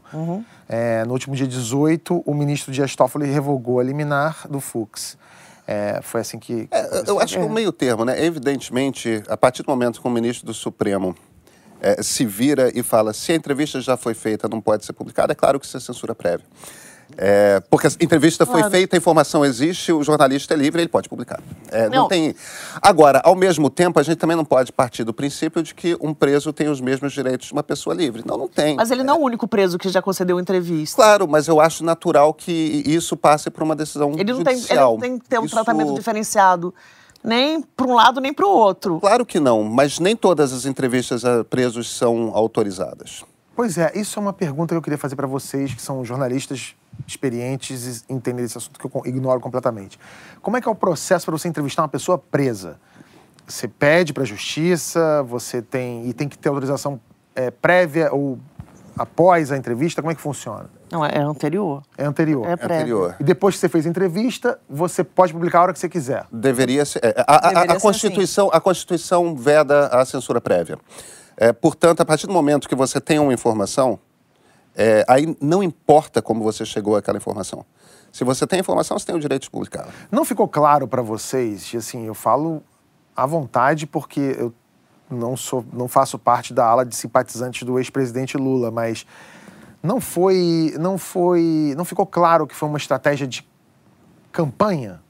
[0.68, 5.18] É, no último dia 18, o ministro Dias Toffoli revogou a liminar do Fux.
[5.66, 6.68] É, foi assim que.
[6.70, 8.24] É, eu acho que é um meio termo, né?
[8.24, 11.14] Evidentemente, a partir do momento que o ministro do Supremo
[11.84, 15.32] eh, se vira e fala se a entrevista já foi feita, não pode ser publicada,
[15.32, 16.46] é claro que isso é censura prévia.
[17.16, 18.70] É, porque a entrevista foi Claro.
[18.70, 21.40] feita, a informação existe, o jornalista é livre, ele pode publicar.
[21.70, 22.02] É, não.
[22.02, 22.08] Não.
[22.08, 22.34] tem.
[22.80, 26.14] Agora, ao mesmo tempo, a gente também não pode partir do princípio de que um
[26.14, 28.22] preso tem os mesmos direitos de uma pessoa livre.
[28.26, 28.76] Não, não tem.
[28.76, 30.96] Mas ele não é o único preso que já concedeu entrevista.
[30.96, 34.60] Claro, mas eu acho natural que isso passe por uma decisão Ele não, tem, ele
[34.62, 34.92] judicial.
[34.92, 36.74] não tem que ter um Isso- tratamento diferenciado
[37.22, 38.98] nem para um lado nem para o outro.
[39.00, 43.22] Claro que não, mas nem todas as entrevistas a presos são autorizadas.
[43.54, 46.74] Pois é, isso é uma pergunta que eu queria fazer para vocês, que são jornalistas
[47.06, 49.98] experientes e entendem esse assunto que eu ignoro completamente.
[50.40, 52.78] Como é que é o processo para você entrevistar uma pessoa presa?
[53.46, 56.98] Você pede para a justiça, você tem e tem que ter autorização
[57.34, 58.38] é, prévia ou
[58.96, 60.00] após a entrevista?
[60.00, 60.70] Como é que funciona?
[60.90, 61.82] Não, é anterior.
[61.96, 62.46] É anterior.
[62.46, 62.76] É prévio.
[63.04, 63.16] Anterior.
[63.20, 66.24] E depois que você fez a entrevista, você pode publicar a hora que você quiser.
[66.30, 67.00] Deveria ser.
[67.04, 70.78] é, A, a- a- Deveria a ser Constituição, a Constituição veda a censura prévia.
[71.36, 73.98] É, portanto, a partir do momento que você tem uma informação,
[74.74, 77.64] é, aí não importa como você chegou àquela informação.
[78.10, 79.90] Se você tem informação, você tem o direito de publicá-la.
[80.10, 82.62] Não ficou claro para vocês, e assim, eu falo
[83.16, 84.52] à vontade porque eu
[85.10, 89.06] não sou, não faço parte da ala de simpatizantes do ex-presidente Lula, mas
[89.82, 93.46] não foi, não foi, não ficou claro que foi uma estratégia de
[94.30, 95.01] campanha,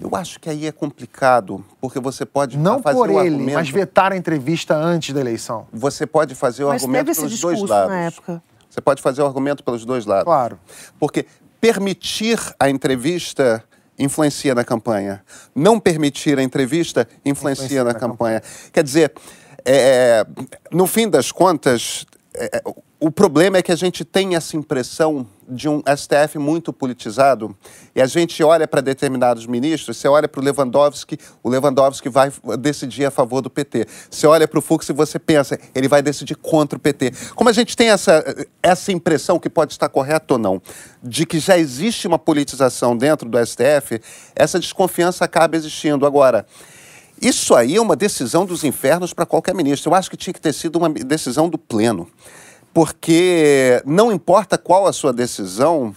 [0.00, 3.54] Eu acho que aí é complicado, porque você pode não fazer por o ele, argumento.
[3.54, 5.66] mas vetar a entrevista antes da eleição.
[5.72, 7.90] Você pode fazer o Mas argumento teve esse pelos dois discurso lados.
[7.90, 8.42] na época.
[8.70, 10.24] Você pode fazer o argumento pelos dois lados.
[10.24, 10.58] Claro.
[10.98, 11.26] Porque
[11.60, 13.64] permitir a entrevista
[13.98, 15.24] influencia na campanha.
[15.54, 18.42] Não permitir a entrevista influencia, Influencia na, na campanha.
[18.72, 19.12] Quer dizer,
[19.64, 20.24] é,
[20.70, 22.62] no fim das contas, é,
[23.00, 27.56] o problema é que a gente tem essa impressão de um STF muito politizado
[27.94, 32.32] e a gente olha para determinados ministros, você olha para o Lewandowski, o Lewandowski vai
[32.58, 33.86] decidir a favor do PT.
[34.10, 37.12] Você olha para o Fux e você pensa, ele vai decidir contra o PT.
[37.36, 38.24] Como a gente tem essa,
[38.60, 40.60] essa impressão, que pode estar correta ou não,
[41.00, 44.00] de que já existe uma politização dentro do STF,
[44.34, 46.04] essa desconfiança acaba existindo.
[46.04, 46.44] Agora,
[47.22, 49.90] isso aí é uma decisão dos infernos para qualquer ministro.
[49.90, 52.08] Eu acho que tinha que ter sido uma decisão do pleno.
[52.72, 55.94] Porque não importa qual a sua decisão,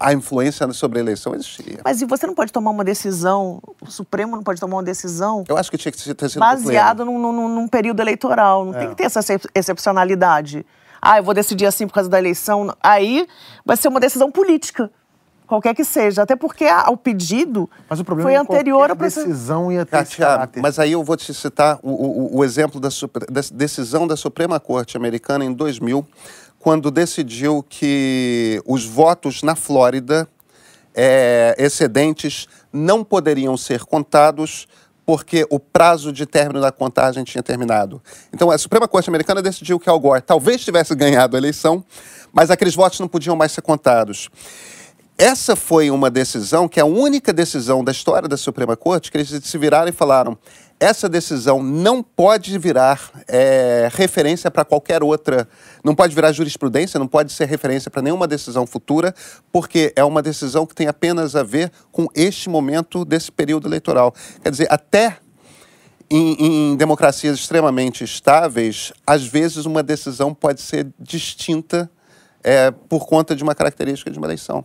[0.00, 1.80] a influência sobre a eleição existiria.
[1.84, 5.44] Mas e você não pode tomar uma decisão, o Supremo não pode tomar uma decisão
[5.48, 6.40] Eu acho que tinha que ter sido do pleno.
[6.40, 8.64] baseada num, num- num período eleitoral.
[8.64, 10.64] Não tem que ter essa excep- excepcionalidade.
[11.00, 12.74] Ah, eu vou decidir assim por causa da eleição.
[12.82, 13.26] Aí
[13.64, 14.90] vai ser uma decisão política,
[15.46, 16.22] qualquer que seja.
[16.22, 19.26] Até porque a- o pedido Mas o problema foi é anterior processo.
[19.28, 20.60] decisão ter esse Katia, caráter.
[20.62, 22.88] mas aí eu vou te citar o, o- o exemplo da,
[23.30, 26.06] da decisão da Suprema Corte Americana em 2000,
[26.58, 30.26] quando decidiu que os votos na Flórida
[30.94, 34.66] é, excedentes não poderiam ser contados
[35.04, 38.00] porque o prazo de término da contagem tinha terminado.
[38.32, 41.84] Então, a Suprema Corte Americana decidiu que Al Gore talvez tivesse ganhado a eleição,
[42.32, 44.30] mas aqueles votos não podiam mais ser contados.
[45.16, 49.16] Essa foi uma decisão que é a única decisão da história da Suprema Corte que
[49.16, 50.36] eles se viraram e falaram:
[50.80, 55.48] essa decisão não pode virar é, referência para qualquer outra,
[55.84, 59.14] não pode virar jurisprudência, não pode ser referência para nenhuma decisão futura,
[59.52, 64.12] porque é uma decisão que tem apenas a ver com este momento desse período eleitoral.
[64.42, 65.18] Quer dizer, até
[66.10, 71.88] em, em democracias extremamente estáveis, às vezes uma decisão pode ser distinta
[72.42, 74.64] é, por conta de uma característica de uma eleição.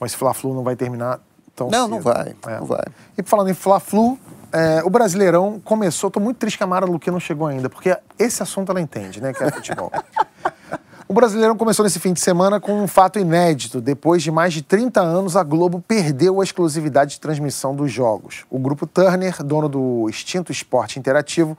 [0.00, 1.20] Mas Fla-Flu não vai terminar
[1.54, 1.90] tão Não, cedo.
[1.90, 2.58] não vai, É.
[2.58, 2.84] não vai.
[3.16, 4.18] E falando em Fla-Flu,
[4.52, 6.10] é, o Brasileirão começou.
[6.10, 9.20] Tô muito triste que a Mara Luque não chegou ainda, porque esse assunto ela entende,
[9.20, 9.32] né?
[9.32, 9.90] Que é futebol.
[11.08, 13.80] o Brasileirão começou nesse fim de semana com um fato inédito.
[13.80, 18.44] Depois de mais de 30 anos, a Globo perdeu a exclusividade de transmissão dos jogos.
[18.50, 21.56] O grupo Turner, dono do extinto esporte interativo,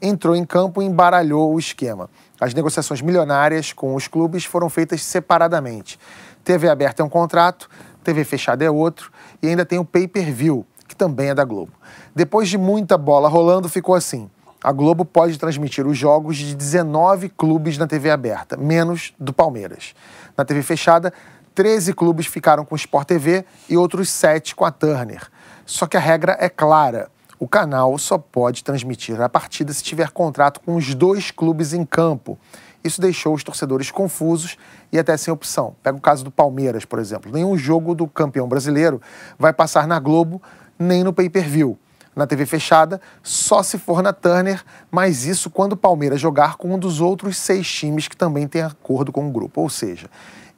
[0.00, 2.08] entrou em campo e embaralhou o esquema.
[2.40, 5.98] As negociações milionárias com os clubes foram feitas separadamente.
[6.46, 7.68] TV aberta é um contrato,
[8.04, 9.10] TV fechada é outro,
[9.42, 11.72] e ainda tem o pay-per-view, que também é da Globo.
[12.14, 14.30] Depois de muita bola rolando, ficou assim.
[14.62, 19.92] A Globo pode transmitir os jogos de 19 clubes na TV aberta, menos do Palmeiras.
[20.36, 21.12] Na TV fechada,
[21.52, 25.26] 13 clubes ficaram com o Sport TV e outros 7 com a Turner.
[25.64, 27.10] Só que a regra é clara.
[27.40, 31.84] O canal só pode transmitir a partida se tiver contrato com os dois clubes em
[31.84, 32.38] campo.
[32.86, 34.56] Isso deixou os torcedores confusos
[34.92, 35.74] e até sem opção.
[35.82, 37.32] Pega o caso do Palmeiras, por exemplo.
[37.32, 39.00] Nenhum jogo do campeão brasileiro
[39.38, 40.40] vai passar na Globo
[40.78, 41.78] nem no pay-per-view.
[42.14, 46.74] Na TV fechada, só se for na Turner, mas isso quando o Palmeiras jogar com
[46.74, 49.60] um dos outros seis times que também tem acordo com o grupo.
[49.60, 50.08] Ou seja,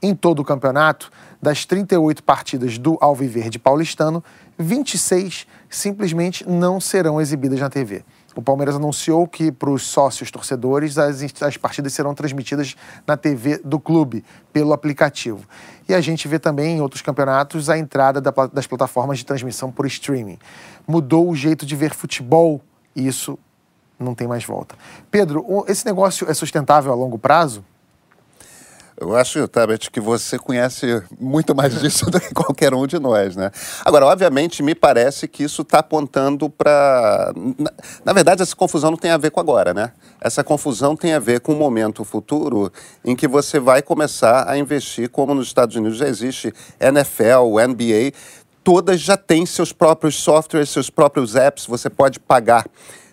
[0.00, 1.10] em todo o campeonato,
[1.42, 4.22] das 38 partidas do Alviverde paulistano,
[4.56, 8.04] 26 simplesmente não serão exibidas na TV.
[8.38, 13.58] O Palmeiras anunciou que, para os sócios torcedores, as, as partidas serão transmitidas na TV
[13.64, 15.44] do clube, pelo aplicativo.
[15.88, 19.72] E a gente vê também em outros campeonatos a entrada da das plataformas de transmissão
[19.72, 20.38] por streaming.
[20.86, 22.60] Mudou o jeito de ver futebol
[22.94, 23.36] e isso
[23.98, 24.76] não tem mais volta.
[25.10, 27.64] Pedro, esse negócio é sustentável a longo prazo?
[29.00, 33.36] Eu acho, Tabet, que você conhece muito mais disso do que qualquer um de nós,
[33.36, 33.52] né?
[33.84, 37.32] Agora, obviamente, me parece que isso está apontando para.
[38.04, 39.92] Na, verdade, essa confusão não tem a ver com agora, né?
[40.20, 42.72] Essa confusão tem a ver com um momento futuro
[43.04, 48.12] em que você vai começar a investir, como nos Estados Unidos já existe NFL, NBA,
[48.64, 52.66] todas já têm seus próprios softwares, seus próprios apps, você pode pagar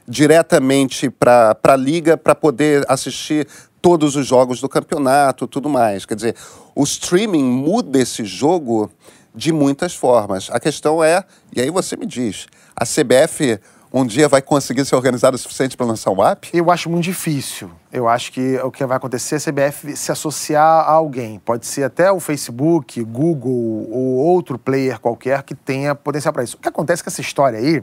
[0.08, 3.47] diretamente para a liga para poder assistir
[3.82, 6.06] todos os jogos do campeonato, tudo mais.
[6.06, 6.36] Quer dizer,
[6.74, 8.91] o streaming muda esse jogo
[9.34, 10.49] de muitas formas.
[10.51, 11.24] A questão é,
[11.56, 13.60] e aí você me diz, a CBF
[13.93, 16.49] um dia vai conseguir ser organizada o suficiente para lançar um app?
[16.53, 17.72] Eu acho muito difícil.
[17.93, 21.39] Eu acho que o que vai acontecer é a CBF se associar a alguém.
[21.39, 26.58] Pode ser até o Facebook, Google ou outro player qualquer que tenha potencial para isso.
[26.58, 27.82] O que acontece com essa história aí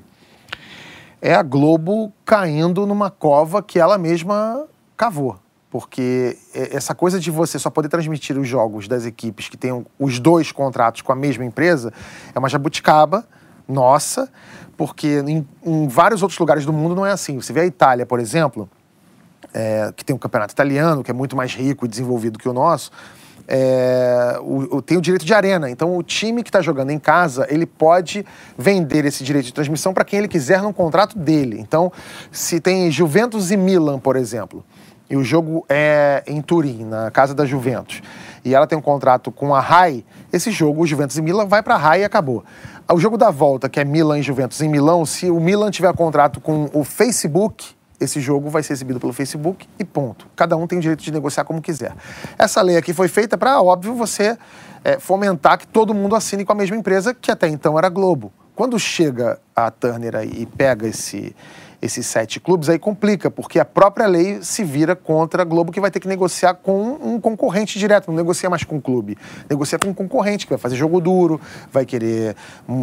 [1.22, 4.66] é a Globo caindo numa cova que ela mesma
[4.96, 5.38] cavou.
[5.70, 10.18] Porque essa coisa de você só poder transmitir os jogos das equipes que tenham os
[10.18, 11.92] dois contratos com a mesma empresa
[12.34, 13.24] é uma jabuticaba
[13.66, 14.30] nossa,
[14.76, 17.40] porque em, em vários outros lugares do mundo não é assim.
[17.40, 18.68] Você vê a Itália, por exemplo,
[19.54, 22.52] é, que tem um campeonato italiano, que é muito mais rico e desenvolvido que o
[22.52, 22.90] nosso,
[23.46, 25.70] é, o, o, tem o direito de arena.
[25.70, 28.24] Então, o time que está jogando em casa, ele pode
[28.56, 31.58] vender esse direito de transmissão para quem ele quiser no contrato dele.
[31.58, 31.92] Então,
[32.30, 34.64] se tem Juventus e Milan, por exemplo,
[35.08, 38.02] e o jogo é em Turim, na casa da Juventus,
[38.44, 41.62] e ela tem um contrato com a RAI, esse jogo, o Juventus e Milan, vai
[41.62, 42.42] para a RAI e acabou.
[42.90, 45.94] O jogo da volta, que é Milan e Juventus em Milão, se o Milan tiver
[45.94, 50.26] contrato com o Facebook, esse jogo vai ser exibido pelo Facebook e ponto.
[50.34, 51.94] Cada um tem o direito de negociar como quiser.
[52.38, 54.36] Essa lei aqui foi feita para, óbvio, você
[54.84, 58.32] é, fomentar que todo mundo assine com a mesma empresa, que até então era Globo.
[58.54, 61.34] Quando chega a Turner aí e pega esse,
[61.80, 65.80] esses sete clubes, aí complica, porque a própria lei se vira contra a Globo, que
[65.80, 69.16] vai ter que negociar com um concorrente direto, não negocia mais com o clube,
[69.48, 71.40] negocia com um concorrente, que vai fazer jogo duro,
[71.72, 72.36] vai querer,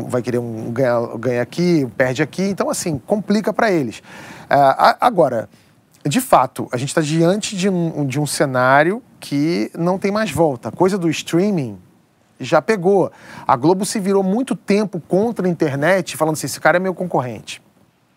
[0.07, 4.01] vai querer um ganha, ganha aqui, perde aqui, então assim, complica para eles.
[4.49, 5.47] Uh, agora,
[6.05, 10.31] de fato, a gente está diante de um, de um cenário que não tem mais
[10.31, 10.69] volta.
[10.69, 11.77] A coisa do streaming
[12.39, 13.11] já pegou.
[13.45, 16.93] A Globo se virou muito tempo contra a internet, falando assim: esse cara é meu
[16.93, 17.61] concorrente.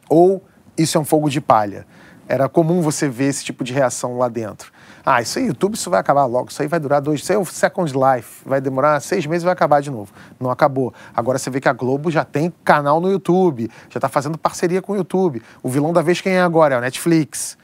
[0.09, 0.43] Ou
[0.76, 1.87] isso é um fogo de palha.
[2.28, 4.72] Era comum você ver esse tipo de reação lá dentro.
[5.05, 6.50] Ah, isso aí, YouTube, isso vai acabar logo.
[6.50, 7.20] Isso aí vai durar dois.
[7.20, 8.42] Isso aí é o Second Life.
[8.46, 10.12] Vai demorar seis meses e vai acabar de novo.
[10.38, 10.94] Não acabou.
[11.14, 14.80] Agora você vê que a Globo já tem canal no YouTube, já está fazendo parceria
[14.80, 15.42] com o YouTube.
[15.62, 16.76] O vilão da vez quem é agora?
[16.76, 17.59] É o Netflix.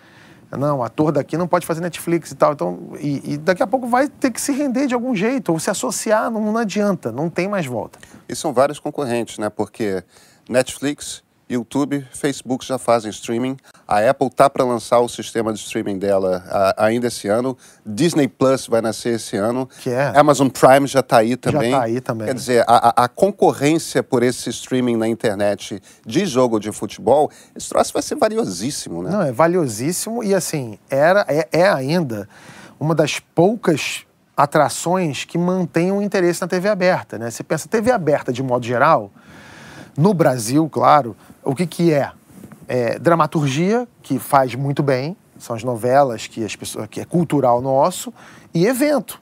[0.51, 2.55] Não, ator daqui não pode fazer Netflix e tal.
[2.55, 5.61] Então, e, e, daqui a pouco vai ter que se render de algum jeito, ou
[5.61, 7.99] se associar, não, não adianta, não tem mais volta.
[8.27, 9.51] E são vários concorrentes, né?
[9.51, 10.03] Porque
[10.49, 13.57] Netflix, YouTube, Facebook já fazem streaming.
[13.87, 17.57] A Apple tá para lançar o sistema de streaming dela a, ainda esse ano.
[17.85, 19.69] Disney Plus vai nascer esse ano.
[19.81, 20.13] Que é.
[20.15, 21.71] Amazon Prime já está aí também.
[21.71, 22.27] Já está aí também.
[22.27, 27.69] Quer dizer, a, a, concorrência por esse streaming na internet de jogo de futebol, esse
[27.69, 29.11] troço vai ser valiosíssimo, né?
[29.11, 32.29] Não, é valiosíssimo e assim, era, é, é ainda
[32.79, 37.31] uma das poucas atrações que mantêm o interesse na TV aberta, né?
[37.31, 39.11] Você pensa, TV aberta de modo geral,
[39.97, 41.17] no Brasil, claro,
[41.49, 42.11] o que, que é?
[42.69, 42.99] é?
[42.99, 48.13] Dramaturgia, que faz muito bem, são as novelas que, as pessoas, que é cultural nosso,
[48.53, 49.19] e evento.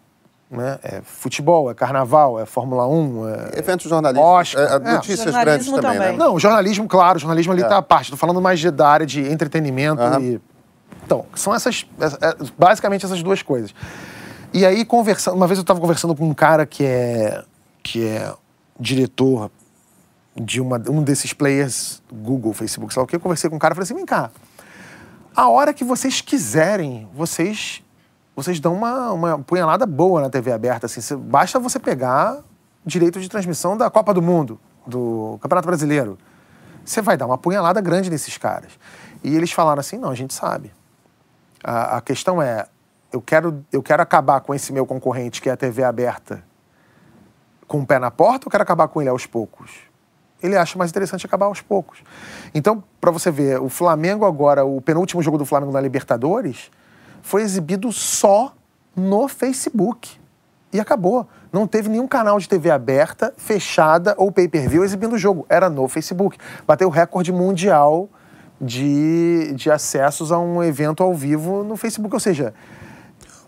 [0.51, 0.77] Né?
[0.83, 3.29] É futebol, é carnaval, é Fórmula 1.
[3.29, 6.13] É Eventos jornalísticos, Oscar, é, é, notícias grandes também, também, né?
[6.13, 7.79] Não, jornalismo, claro, jornalismo ali está é.
[7.79, 8.07] à parte.
[8.07, 10.21] Estou falando mais de, da área de entretenimento uhum.
[10.21, 10.41] e...
[11.05, 13.73] Então, são essas, é, basicamente essas duas coisas.
[14.53, 17.45] E aí, conversando, uma vez eu estava conversando com um cara que é,
[17.85, 18.33] que é
[18.81, 19.49] diretor
[20.37, 23.59] de uma, um desses players, Google, Facebook, sei lá o que, eu conversei com um
[23.59, 24.31] cara e falei assim, vem cá,
[25.35, 27.83] a hora que vocês quiserem, vocês
[28.37, 32.43] vocês dão uma, uma punhalada boa na TV aberta, assim, basta você pegar
[32.85, 36.19] direito de transmissão da Copa do Mundo, do Campeonato Brasileiro.
[36.85, 38.79] Você vai dar uma punhalada grande nesses caras.
[39.25, 40.71] E eles falaram assim, não, a gente sabe.
[41.65, 42.67] A, a questão é,
[43.11, 46.45] eu quero, eu quero acabar com esse meu concorrente, que é a TV aberta,
[47.67, 49.86] com o pé na porta, ou quero acabar com ele aos poucos?
[50.43, 51.99] Ele acha mais interessante acabar aos poucos.
[52.55, 56.71] Então, para você ver, o Flamengo agora, o penúltimo jogo do Flamengo na Libertadores,
[57.23, 58.55] foi exibido só
[58.95, 60.19] no Facebook.
[60.73, 61.27] E acabou.
[61.53, 65.47] Não teve nenhum canal de TV aberta, fechada ou pay-per-view exibindo o jogo.
[65.49, 66.37] Era no Facebook.
[66.67, 68.09] Bateu o recorde mundial
[68.61, 72.15] de, de acessos a um evento ao vivo no Facebook.
[72.15, 72.53] Ou seja.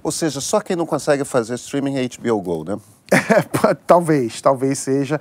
[0.02, 2.78] Ou seja, só quem não consegue fazer streaming é HBO Go, né?
[3.86, 5.20] talvez, talvez seja.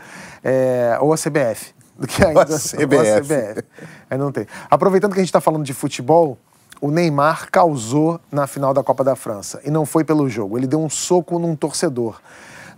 [0.50, 1.76] É, ou a CBF.
[2.00, 2.96] Do que ainda, a CBF.
[2.96, 3.64] Ou a CBF.
[4.10, 4.48] Aí não tem.
[4.70, 6.38] Aproveitando que a gente está falando de futebol,
[6.80, 9.60] o Neymar causou na final da Copa da França.
[9.66, 10.58] E não foi pelo jogo.
[10.58, 12.22] Ele deu um soco num torcedor.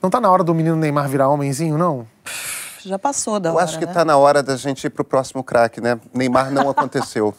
[0.01, 2.07] Não tá na hora do menino Neymar virar homenzinho, não?
[2.79, 3.93] Já passou da Eu hora, acho que né?
[3.93, 5.99] tá na hora da gente ir pro próximo craque, né?
[6.13, 7.35] Neymar não aconteceu.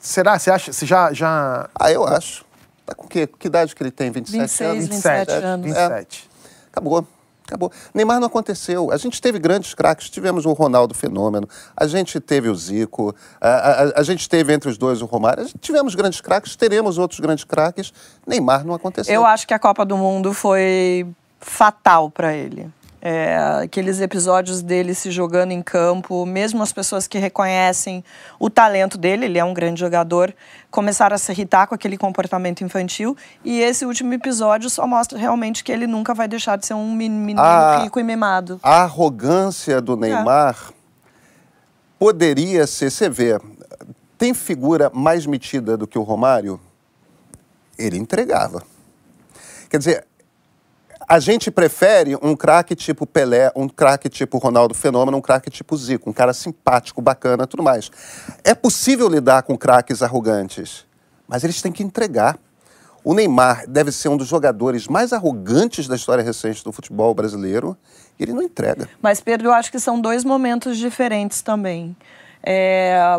[0.00, 0.38] Será?
[0.38, 0.72] Você acha?
[0.72, 1.12] Você já.
[1.12, 1.68] já...
[1.74, 2.44] Ah, eu acho.
[2.84, 4.10] Tá com que, que idade que ele tem?
[4.10, 4.88] 27 26, anos?
[4.88, 5.66] 27 anos.
[5.66, 6.30] 27.
[6.70, 7.06] Acabou.
[7.48, 7.72] Acabou.
[7.94, 8.92] Neymar não aconteceu.
[8.92, 10.10] A gente teve grandes craques.
[10.10, 14.68] Tivemos o Ronaldo Fenômeno, a gente teve o Zico, a, a, a gente teve entre
[14.68, 15.48] os dois o Romário.
[15.58, 17.92] Tivemos grandes craques, teremos outros grandes craques.
[18.26, 19.14] Neymar não aconteceu.
[19.14, 21.06] Eu acho que a Copa do Mundo foi
[21.40, 22.70] fatal para ele.
[23.00, 28.02] É, aqueles episódios dele se jogando em campo, mesmo as pessoas que reconhecem
[28.40, 30.34] o talento dele, ele é um grande jogador,
[30.68, 33.16] começaram a se irritar com aquele comportamento infantil.
[33.44, 36.92] E esse último episódio só mostra realmente que ele nunca vai deixar de ser um
[36.92, 37.82] men- menino Ah.
[37.84, 38.58] rico e mimado.
[38.64, 40.72] A arrogância do Neymar
[41.98, 42.90] poderia ser.
[42.90, 43.38] Você vê,
[44.16, 46.60] tem figura mais metida do que o Romário?
[47.78, 48.62] Ele entregava.
[49.70, 50.06] Quer dizer,
[51.08, 55.74] a gente prefere um craque tipo Pelé, um craque tipo Ronaldo Fenômeno, um craque tipo
[55.74, 57.90] Zico, um cara simpático, bacana, tudo mais.
[58.44, 60.84] É possível lidar com craques arrogantes,
[61.26, 62.38] mas eles têm que entregar.
[63.02, 67.74] O Neymar deve ser um dos jogadores mais arrogantes da história recente do futebol brasileiro
[68.18, 68.86] e ele não entrega.
[69.00, 71.96] Mas, Pedro, eu acho que são dois momentos diferentes também.
[72.42, 73.18] É,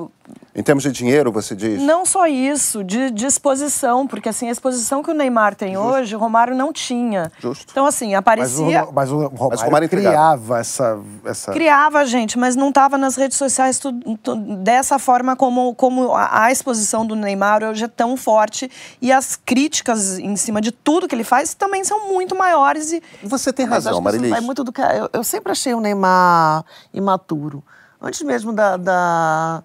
[0.60, 1.82] Em termos de dinheiro, você diz?
[1.82, 6.18] Não só isso, de, de exposição, porque assim, a exposição que o Neymar tem hoje,
[6.18, 7.32] o Romário não tinha.
[7.39, 7.68] Justo.
[7.72, 8.88] Então, assim, Mas o, aparecia.
[8.93, 10.14] Mas o Romário, Romário entregava.
[10.14, 10.99] criava essa.
[11.24, 11.53] essa...
[11.53, 16.43] Criava, gente, mas não estava nas redes sociais tu- tu- dessa forma como, como a,
[16.43, 18.70] a exposição do Neymar hoje é tão forte
[19.01, 23.01] e as críticas em cima de tudo que ele faz também são muito maiores e
[23.24, 24.30] Você tem Mas razão, Marilis.
[24.30, 27.64] vai muito do que eu, eu sempre achei o Neymar imaturo.
[28.01, 29.64] Antes mesmo da, da,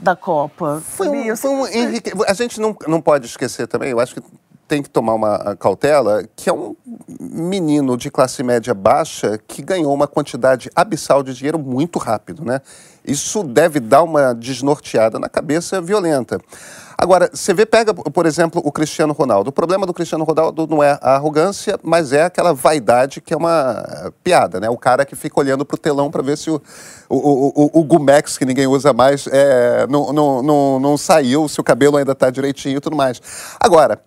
[0.00, 0.82] da Copa.
[0.84, 2.12] Foi um, foi um enrique...
[2.26, 4.22] A gente não, não pode esquecer também, eu acho que
[4.70, 6.76] tem que tomar uma cautela, que é um
[7.18, 12.60] menino de classe média baixa que ganhou uma quantidade abissal de dinheiro muito rápido, né?
[13.04, 16.38] Isso deve dar uma desnorteada na cabeça violenta.
[16.96, 19.48] Agora, você vê, pega, por exemplo, o Cristiano Ronaldo.
[19.48, 23.36] O problema do Cristiano Ronaldo não é a arrogância, mas é aquela vaidade que é
[23.36, 24.68] uma piada, né?
[24.68, 26.62] O cara que fica olhando pro telão para ver se o,
[27.08, 31.48] o, o, o, o Gumex, que ninguém usa mais, é, não, não, não, não saiu,
[31.48, 33.20] se o cabelo ainda tá direitinho e tudo mais.
[33.58, 33.98] Agora,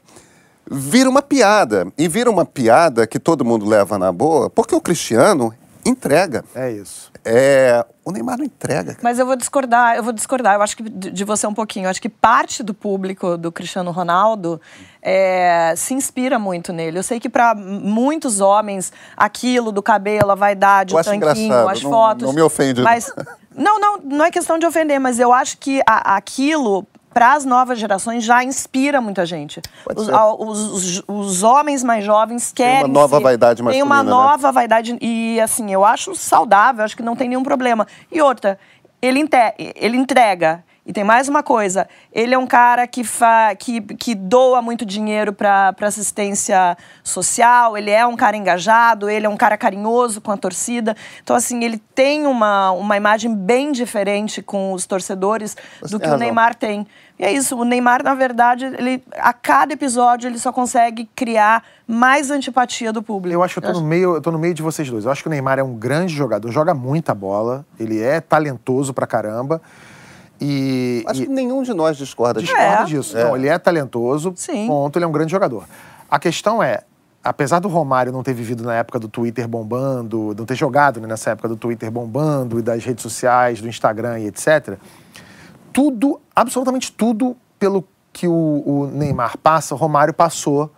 [0.70, 1.88] vira uma piada.
[1.97, 5.53] E vira uma piada que todo mundo leva na boa, porque o Cristiano
[5.86, 6.43] entrega.
[6.55, 7.11] É isso.
[7.26, 8.91] É, o Neymar não entrega.
[8.91, 8.99] cara.
[9.01, 10.55] Mas eu vou discordar, eu vou discordar.
[10.55, 11.86] Eu acho que de você um pouquinho.
[11.86, 14.59] Eu acho que parte do público do Cristiano Ronaldo
[15.01, 16.99] é, se inspira muito nele.
[16.99, 21.70] Eu sei que para muitos homens aquilo do cabelo, a vaidade, Eu o tanquinho, engraçado,
[21.70, 22.28] as não- fotos.
[22.28, 22.89] não me ofende, não.
[22.89, 23.14] Mas
[23.55, 27.45] não, não, não é questão de ofender, mas eu acho que a- aquilo para as
[27.45, 29.61] novas gerações já inspira muita gente.
[29.95, 34.09] Os, os- os- os homens mais jovens querem nova ser- vaidade Tem uma masculina, né?
[34.09, 37.86] nova vaidade e assim, eu acho saudável, acho que não tem nenhum problema.
[38.11, 38.57] E outra,
[39.01, 40.64] ele, inte- ele entrega.
[40.86, 44.86] E tem mais uma coisa, ele é um cara que, fa, que, que doa muito
[44.86, 50.30] dinheiro para assistência social, ele é um cara engajado, ele é um cara carinhoso com
[50.32, 50.93] a torcida.
[51.24, 55.99] Então, assim, ele tem uma, uma imagem bem diferente com os torcedores Você do tem
[55.99, 56.18] que o razão.
[56.20, 56.86] Neymar tem.
[57.18, 61.64] E é isso, o Neymar, na verdade, ele, a cada episódio ele só consegue criar
[61.88, 63.34] mais antipatia do público.
[63.36, 65.05] Eu acho que eu tô no meio, eu tô no meio de vocês dois.
[65.05, 68.93] Eu acho que o Neymar é um grande jogador, joga muita bola, ele é talentoso
[68.93, 69.61] pra caramba.
[70.41, 72.53] E, Acho e que nenhum de nós discorda disso.
[72.53, 72.86] discorda É.
[72.86, 73.18] disso.
[73.18, 74.68] Não, ele é talentoso, Sim.
[74.68, 75.64] ponto, ele é um grande jogador.
[76.09, 76.82] A questão é,
[77.24, 81.07] apesar do Romário não ter vivido na época do Twitter bombando, não ter jogado né,
[81.07, 84.78] nessa época do Twitter bombando e das redes sociais, do Instagram e etc.,
[85.74, 90.71] tudo, absolutamente tudo pelo que o, o Neymar passa, o Romário passou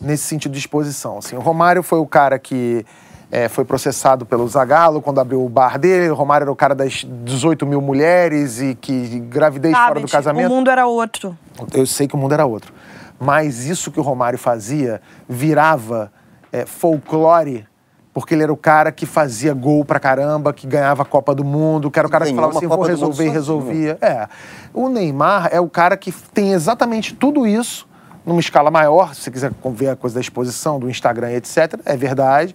[0.00, 1.18] nesse sentido de exposição.
[1.18, 2.84] Assim, o Romário foi o cara que
[3.30, 6.08] eh, foi processado pelo Zagallo quando abriu o bar dele.
[6.08, 10.06] O Romário era o cara das 18 mil mulheres e que gravidez Sabe, fora do
[10.06, 10.50] tipo, casamento.
[10.50, 11.36] O mundo era outro.
[11.74, 12.72] Eu sei que o mundo era outro.
[13.18, 16.10] Mas isso que o Romário fazia virava
[16.50, 17.66] é, folclore,
[18.12, 21.44] porque ele era o cara que fazia gol pra caramba, que ganhava a Copa do
[21.44, 23.98] Mundo, que era o cara que falava assim, vou resolver e resolvia.
[24.00, 24.28] É.
[24.74, 27.88] O Neymar é o cara que tem exatamente tudo isso,
[28.26, 31.96] numa escala maior, se você quiser ver a coisa da exposição, do Instagram, etc., é
[31.96, 32.54] verdade.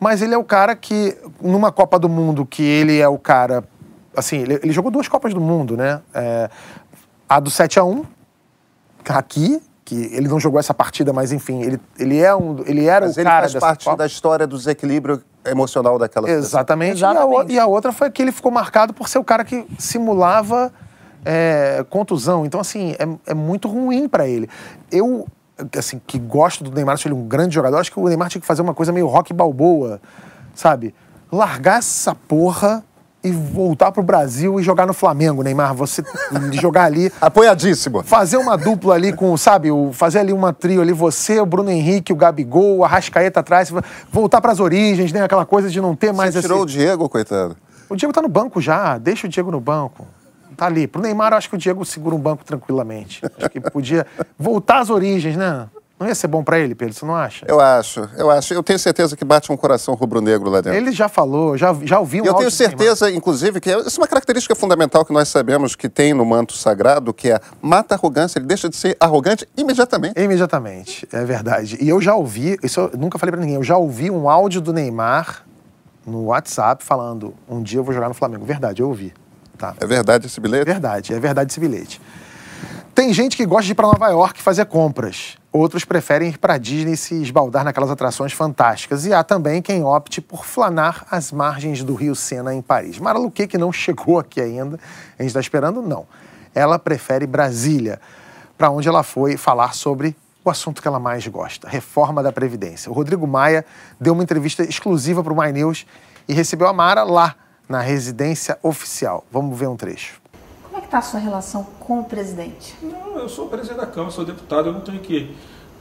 [0.00, 3.64] Mas ele é o cara que, numa Copa do Mundo, que ele é o cara.
[4.16, 6.00] Assim, ele, ele jogou duas Copas do Mundo, né?
[6.14, 6.50] É,
[7.28, 8.04] a do 7 a 1
[9.08, 13.06] aqui, que ele não jogou essa partida, mas enfim, ele, ele, é um, ele era
[13.06, 13.96] Mas o ele cara faz dessa parte Copa.
[13.96, 16.46] da história do desequilíbrio emocional daquela seleção.
[16.46, 17.00] Exatamente.
[17.00, 17.52] E, a, Exatamente.
[17.54, 20.70] e a outra foi que ele ficou marcado por ser o cara que simulava
[21.24, 22.44] é, contusão.
[22.44, 24.46] Então, assim, é, é muito ruim para ele.
[24.92, 25.26] Eu,
[25.74, 28.42] assim, que gosto do Neymar, acho ele um grande jogador, acho que o Neymar tinha
[28.42, 30.02] que fazer uma coisa meio rock balboa,
[30.54, 30.94] sabe?
[31.32, 32.84] Largar essa porra
[33.28, 35.74] e voltar pro Brasil e jogar no Flamengo, Neymar.
[35.74, 36.02] Você
[36.60, 37.12] jogar ali.
[37.20, 38.02] Apoiadíssimo.
[38.02, 41.70] Fazer uma dupla ali com, sabe, o, fazer ali uma trio ali, você, o Bruno
[41.70, 43.72] Henrique, o Gabigol, a Rascaeta atrás,
[44.10, 45.22] voltar pras origens, né?
[45.22, 47.56] Aquela coisa de não ter mais Você tirou o Diego, coitado.
[47.88, 50.06] O Diego tá no banco já, deixa o Diego no banco.
[50.56, 50.86] Tá ali.
[50.86, 53.22] Pro Neymar, eu acho que o Diego segura um banco tranquilamente.
[53.38, 54.06] Acho que podia
[54.36, 55.68] voltar às origens, né?
[55.98, 57.44] Não ia ser bom para ele, Pedro, você não acha?
[57.48, 58.54] Eu acho, eu acho.
[58.54, 60.78] Eu tenho certeza que bate um coração rubro-negro lá dentro.
[60.78, 62.52] Ele já falou, já, já ouvi um Eu tenho Neymar.
[62.52, 66.52] certeza, inclusive, que essa é uma característica fundamental que nós sabemos que tem no manto
[66.52, 70.20] sagrado, que é mata a arrogância, ele deixa de ser arrogante imediatamente.
[70.20, 71.76] Imediatamente, é verdade.
[71.80, 74.60] E eu já ouvi, isso eu nunca falei pra ninguém, eu já ouvi um áudio
[74.60, 75.44] do Neymar
[76.06, 78.44] no WhatsApp falando: um dia eu vou jogar no Flamengo.
[78.44, 79.12] Verdade, eu ouvi.
[79.58, 79.74] Tá.
[79.80, 80.64] É verdade esse bilhete?
[80.64, 82.00] Verdade, é verdade esse bilhete.
[82.98, 85.36] Tem gente que gosta de ir para Nova York fazer compras.
[85.52, 89.06] Outros preferem ir para Disney se esbaldar naquelas atrações fantásticas.
[89.06, 92.98] E há também quem opte por flanar as margens do Rio Sena em Paris.
[92.98, 94.80] Mara Luque, que não chegou aqui ainda,
[95.16, 96.08] a gente está esperando, não.
[96.52, 98.00] Ela prefere Brasília,
[98.58, 102.90] para onde ela foi falar sobre o assunto que ela mais gosta, reforma da Previdência.
[102.90, 103.64] O Rodrigo Maia
[104.00, 105.86] deu uma entrevista exclusiva para o My News
[106.26, 107.36] e recebeu a Mara lá,
[107.68, 109.24] na residência oficial.
[109.30, 110.20] Vamos ver um trecho.
[110.78, 112.76] Como é que está a sua relação com o presidente?
[112.80, 115.34] Não, eu sou presidente da Câmara, sou deputado, eu não tenho que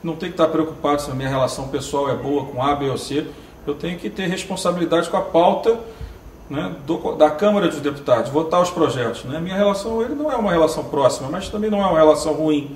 [0.03, 2.89] não tenho que estar preocupado se a minha relação pessoal é boa com A, B
[2.89, 3.27] ou C.
[3.67, 5.79] Eu tenho que ter responsabilidade com a pauta
[6.49, 9.23] né, do- da Câmara dos Deputados, votar os projetos.
[9.25, 9.39] Né?
[9.39, 12.33] Minha relação com ele não é uma relação próxima, mas também não é uma relação
[12.33, 12.75] ruim.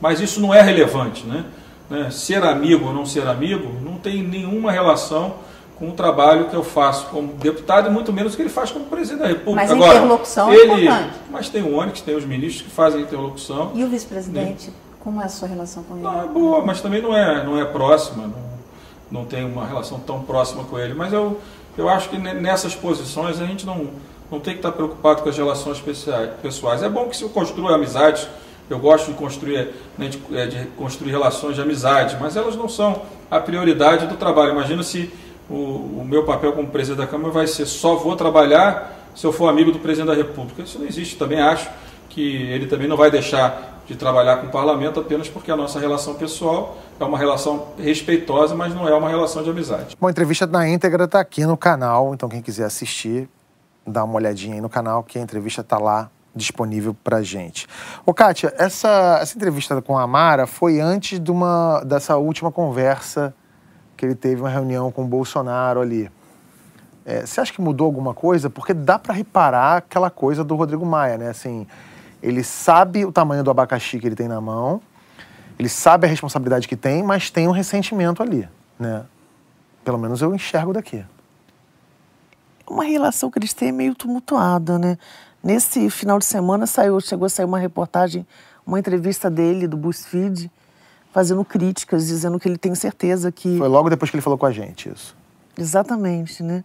[0.00, 1.24] Mas isso não é relevante.
[1.24, 1.44] Né?
[1.88, 5.34] Né, Ser amigo ou não ser amigo não tem nenhuma relação
[5.78, 8.70] com o trabalho que eu faço como deputado e muito menos o que ele faz
[8.70, 9.56] como presidente da República.
[9.62, 11.14] Mas a Agora, interlocução é ele, importante.
[11.30, 13.72] Mas tem o Onyx, tem os ministros que fazem interlocução.
[13.74, 14.70] E o vice-presidente,
[15.00, 16.04] como é a sua relação com ele?
[16.04, 19.98] Não, é boa, mas também não é, não é próxima, não, não tem uma relação
[19.98, 20.94] tão próxima com ele.
[20.94, 21.40] Mas eu,
[21.76, 23.88] eu acho que ne- nessas posições a gente não,
[24.30, 26.82] não tem que estar preocupado com as relações especiais, pessoais.
[26.82, 28.28] É bom que se construa amizades,
[28.70, 32.68] eu gosto de construir, né, de, é, de construir relações de amizade, mas elas não
[32.68, 34.52] são a prioridade do trabalho.
[34.52, 35.12] Imagina se
[35.48, 39.32] o, o meu papel como presidente da Câmara vai ser só vou trabalhar se eu
[39.32, 40.62] for amigo do presidente da República.
[40.62, 41.16] Isso não existe.
[41.16, 41.68] Também acho
[42.08, 45.78] que ele também não vai deixar de trabalhar com o parlamento apenas porque a nossa
[45.78, 49.96] relação pessoal é uma relação respeitosa, mas não é uma relação de amizade.
[50.00, 53.28] Bom, a entrevista na íntegra tá aqui no canal, então quem quiser assistir,
[53.86, 57.66] dá uma olhadinha aí no canal, que a entrevista tá lá disponível pra gente.
[58.06, 63.34] Ô, Kátia, essa, essa entrevista com a Amara foi antes de uma, dessa última conversa
[64.02, 66.10] que ele teve uma reunião com o Bolsonaro ali.
[67.06, 68.50] É, você acha que mudou alguma coisa?
[68.50, 71.28] Porque dá pra reparar aquela coisa do Rodrigo Maia, né?
[71.28, 71.68] Assim,
[72.20, 74.82] ele sabe o tamanho do abacaxi que ele tem na mão,
[75.56, 79.04] ele sabe a responsabilidade que tem, mas tem um ressentimento ali, né?
[79.84, 81.04] Pelo menos eu enxergo daqui.
[82.68, 84.98] uma relação que eles têm é meio tumultuada, né?
[85.44, 88.26] Nesse final de semana saiu, chegou a sair uma reportagem,
[88.66, 90.50] uma entrevista dele do BuzzFeed,
[91.12, 94.46] fazendo críticas, dizendo que ele tem certeza que Foi logo depois que ele falou com
[94.46, 95.14] a gente isso.
[95.56, 96.64] exatamente, né?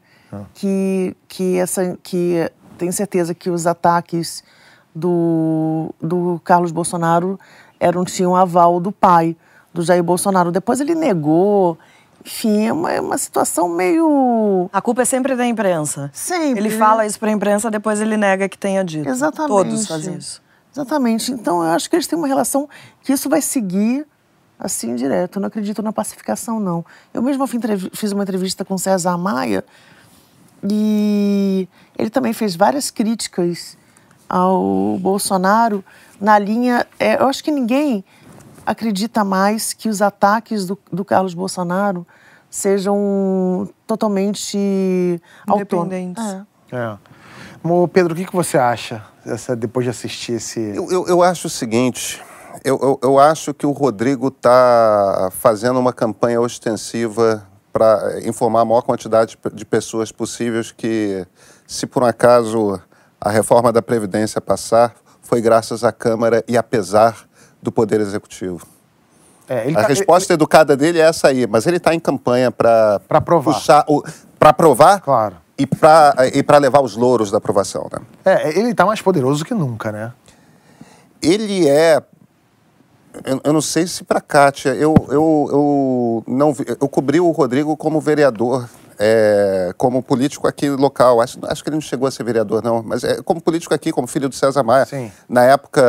[0.54, 4.44] Que que essa que tem certeza que os ataques
[4.94, 7.40] do, do Carlos Bolsonaro
[7.80, 9.36] eram tinham aval do pai
[9.74, 10.52] do Jair Bolsonaro.
[10.52, 11.78] Depois ele negou.
[12.26, 16.10] Enfim, é uma, é uma situação meio A culpa é sempre da imprensa.
[16.14, 16.78] Sempre, Ele né?
[16.78, 19.08] fala isso para a imprensa, depois ele nega que tenha dito.
[19.08, 19.48] Exatamente.
[19.50, 20.42] Todos fazem isso.
[20.74, 21.32] Exatamente.
[21.32, 22.68] Então, eu acho que eles têm uma relação
[23.02, 24.06] que isso vai seguir
[24.60, 25.38] assim direto.
[25.38, 26.86] Eu não acredito na pacificação, não.
[27.14, 29.64] Eu mesma entrevi- fiz uma entrevista com César Maia
[30.64, 33.78] e ele também fez várias críticas
[34.28, 35.84] ao Bolsonaro
[36.20, 36.86] na linha.
[37.00, 38.04] é, eu acho que ninguém
[38.66, 42.06] acredita mais que os ataques do, do Carlos Bolsonaro
[42.50, 45.94] sejam totalmente autônomos.
[45.94, 46.24] Independentes.
[46.72, 46.76] É.
[46.76, 46.98] É.
[47.88, 50.60] Pedro, o que, que você acha essa, depois de assistir esse.
[50.60, 52.22] Eu, eu, eu acho o seguinte,
[52.64, 58.66] eu, eu, eu acho que o Rodrigo está fazendo uma campanha ostensiva para informar a
[58.66, 61.26] maior quantidade de pessoas possíveis que,
[61.68, 62.80] se por um acaso
[63.20, 67.16] a reforma da Previdência passar, foi graças à Câmara e apesar
[67.62, 68.66] do Poder Executivo.
[69.50, 72.52] É, ele A tá- resposta educada dele é essa aí, mas ele está em campanha
[72.52, 73.54] para Pra aprovar.
[73.54, 73.86] puxar
[74.40, 75.36] para aprovar Claro.
[75.58, 78.00] e para e para levar os louros da aprovação, né?
[78.26, 80.12] É, ele tá mais poderoso que nunca, né?
[81.22, 82.02] ele é.
[83.26, 87.32] Eu, eu não sei se para Kátia, eu, eu, eu, não, vi- eu cobri o
[87.32, 88.68] Rodrigo como vereador
[89.00, 91.22] é, como político aqui local.
[91.22, 93.92] Acho, acho que ele não chegou a ser vereador, não, mas é, como político aqui,
[93.92, 94.86] como filho do César Maia.
[94.86, 95.12] Sim.
[95.30, 95.82] Na época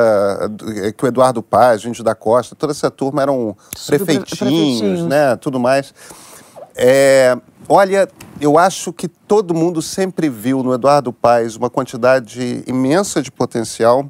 [0.84, 3.56] é, que o Eduardo Paz, o Índio da Costa, toda essa turma eram
[3.86, 5.06] prefeitinhos, prefeitinhos.
[5.06, 5.36] né?
[5.36, 5.92] Tudo mais.
[6.76, 7.36] É,
[7.68, 8.08] olha,
[8.40, 14.08] eu acho que todo mundo sempre viu no Eduardo Paes uma quantidade imensa de potencial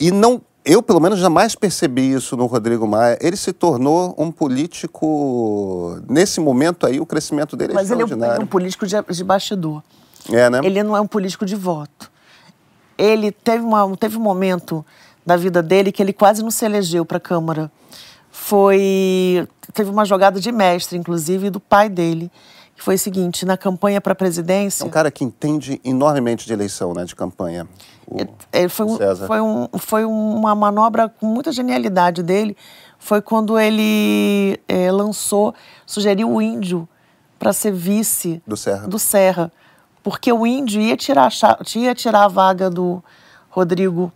[0.00, 3.18] e não, eu pelo menos jamais percebi isso no Rodrigo Maia.
[3.20, 8.04] Ele se tornou um político nesse momento aí o crescimento dele é Mas ele é
[8.04, 8.46] um, extraordinário.
[8.46, 9.82] político de, de bastidor.
[10.30, 10.60] É, né?
[10.62, 12.10] Ele não é um político de voto.
[12.98, 14.84] Ele teve, uma, teve um momento
[15.24, 17.70] da vida dele que ele quase não se elegeu para a Câmara.
[18.30, 19.46] Foi.
[19.72, 22.30] Teve uma jogada de mestre, inclusive, do pai dele,
[22.76, 24.84] que foi o seguinte: na campanha para a É presidência.
[24.86, 27.66] um cara que entende enormemente de eleição, né, de campanha.
[28.10, 29.26] O- É, foi, um- César.
[29.26, 32.56] foi, um, foi uma manobra com muita genialidade dele.
[32.98, 35.54] Foi quando ele é, lançou,
[35.86, 36.88] sugeriu o índio
[37.38, 38.88] para ser vice Do Serra.
[38.88, 39.52] do Serra.
[40.02, 41.30] Porque o índio ia tirar,
[41.76, 43.02] ia tirar a vaga do
[43.50, 44.10] Rodrigo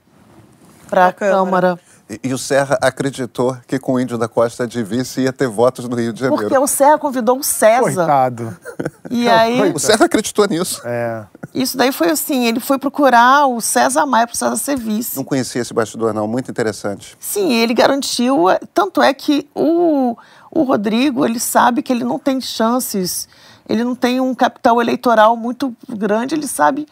[0.89, 1.45] para a Pra Câmara.
[1.77, 1.81] Câmara.
[2.23, 5.89] E, o Serra acreditou que com o Índio da Costa de vice ia ter votos
[5.89, 6.43] no Rio de Janeiro.
[6.43, 7.83] Porque o Serra convidou o César.
[7.83, 8.57] Coitado.
[9.11, 10.81] E aí, O Serra acreditou nisso.
[10.87, 11.25] É.
[11.55, 15.17] isso daí foi assim: ele foi procurar o César Maia para o César ser vice.
[15.17, 16.27] Não conhecia esse bastidor, não.
[16.27, 17.15] Muito interessante.
[17.21, 18.49] Sim, ele garantiu.
[18.49, 20.17] eh, Tanto é que o,
[20.51, 23.29] o Rodrigo, ele sabe que ele não tem chances,
[23.69, 26.87] ele não tem um capital eleitoral muito grande, ele sabe.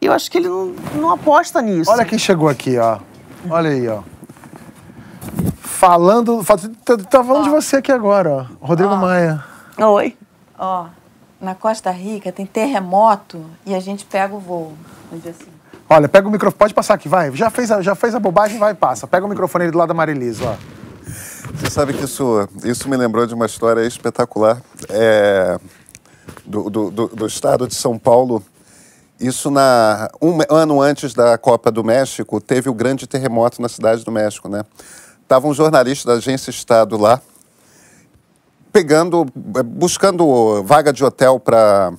[0.00, 1.88] E eu acho que ele não, não aposta nisso.
[1.90, 2.98] Olha quem chegou aqui, ó.
[3.48, 4.02] Olha aí, ó.
[5.60, 6.42] Falando.
[6.42, 8.66] fa- Tá, tá falando de você aqui agora, ó.
[8.66, 9.42] Rodrigo Maia.
[9.78, 10.16] Oi.
[10.58, 10.86] Ó,
[11.40, 14.72] na Costa Rica tem terremoto e a gente pega o voo
[15.10, 15.58] no dia seguinte.
[15.88, 16.58] Olha, pega o microfone.
[16.58, 17.34] Pode passar aqui, vai.
[17.34, 19.06] Já fez a, já fez a bobagem, vai e passa.
[19.06, 20.54] Pega o microfone aí do lado da Marilisa, ó.
[21.54, 25.58] Você sabe que isso, isso me lembrou de uma história espetacular é,
[26.46, 28.42] do, do, do- do estado de São Paulo.
[29.18, 34.04] Isso na um ano antes da Copa do México teve o grande terremoto na cidade
[34.04, 34.62] do México, né?
[35.30, 37.22] Tava um jornalista da agência Estado lá
[38.72, 39.24] pegando,
[39.56, 41.92] eh, buscando vaga de hotel para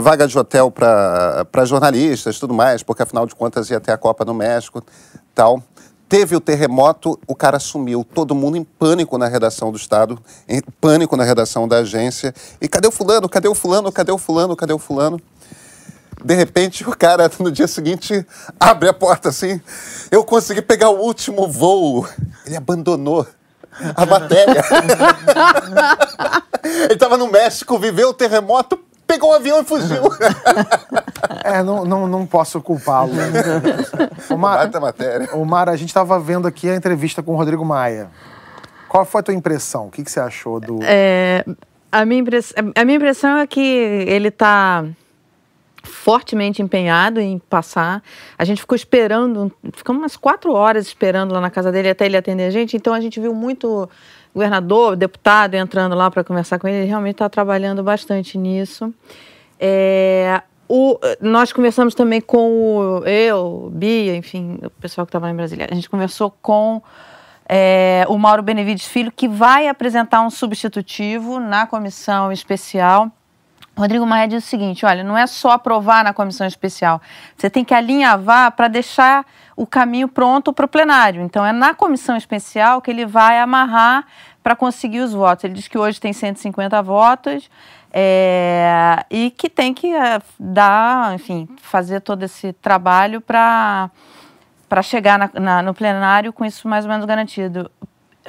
[0.00, 4.24] vaga de hotel para jornalistas, tudo mais, porque afinal de contas ia ter a Copa
[4.24, 4.82] no México,
[5.34, 5.62] tal.
[6.08, 10.62] Teve o terremoto, o cara sumiu, todo mundo em pânico na redação do Estado, em
[10.80, 12.32] pânico na redação da agência.
[12.62, 13.28] E cadê o fulano?
[13.28, 13.92] Cadê o fulano?
[13.92, 14.56] Cadê o fulano?
[14.56, 15.20] Cadê o fulano?
[16.26, 18.26] De repente, o cara, no dia seguinte,
[18.58, 19.60] abre a porta assim.
[20.10, 22.04] Eu consegui pegar o último voo.
[22.44, 23.24] Ele abandonou
[23.94, 24.60] a matéria.
[26.64, 30.02] Ele estava no México, viveu o terremoto, pegou o avião e fugiu.
[31.44, 33.12] É, não, não, não posso culpá-lo.
[34.28, 35.28] Ô, Mar, Bata a matéria.
[35.70, 38.08] a gente estava vendo aqui a entrevista com o Rodrigo Maia.
[38.88, 39.86] Qual foi a tua impressão?
[39.86, 40.80] O que, que você achou do.
[40.82, 41.44] É,
[41.92, 44.84] a, minha impress- a minha impressão é que ele está
[45.86, 48.02] fortemente empenhado em passar.
[48.38, 52.16] A gente ficou esperando, ficamos umas quatro horas esperando lá na casa dele até ele
[52.16, 52.76] atender a gente.
[52.76, 53.88] Então a gente viu muito
[54.34, 56.78] governador, deputado entrando lá para conversar com ele.
[56.78, 58.92] Ele realmente está trabalhando bastante nisso.
[59.58, 65.34] É, o- nós conversamos também com o, eu, Bia, enfim, o pessoal que estava em
[65.34, 65.66] Brasília.
[65.70, 66.82] A gente conversou com
[67.48, 73.10] é, o Mauro Benevides Filho, que vai apresentar um substitutivo na comissão especial.
[73.76, 77.00] Rodrigo Maia diz o seguinte: olha, não é só aprovar na comissão especial,
[77.36, 79.24] você tem que alinhavar para deixar
[79.56, 81.22] o caminho pronto para o plenário.
[81.22, 84.04] Então, é na comissão especial que ele vai amarrar
[84.42, 85.44] para conseguir os votos.
[85.44, 87.50] Ele diz que hoje tem 150 votos
[87.92, 93.90] é, e que tem que é, dar, enfim, fazer todo esse trabalho para
[94.82, 97.70] chegar na- na- no plenário com isso mais ou menos garantido.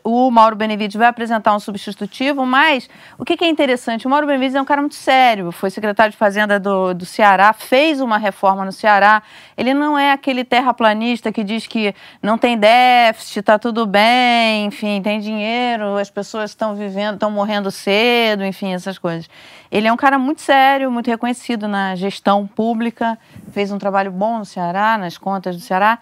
[0.03, 4.07] O Mauro Benevides vai apresentar um substitutivo, mas o que, que é interessante?
[4.07, 7.53] O Mauro Benevides é um cara muito sério, foi secretário de Fazenda do, do Ceará,
[7.53, 9.21] fez uma reforma no Ceará.
[9.57, 15.01] Ele não é aquele terraplanista que diz que não tem déficit, está tudo bem, enfim,
[15.01, 19.29] tem dinheiro, as pessoas estão vivendo, estão morrendo cedo, enfim, essas coisas.
[19.71, 23.17] Ele é um cara muito sério, muito reconhecido na gestão pública,
[23.51, 25.99] fez um trabalho bom no Ceará, nas contas do Ceará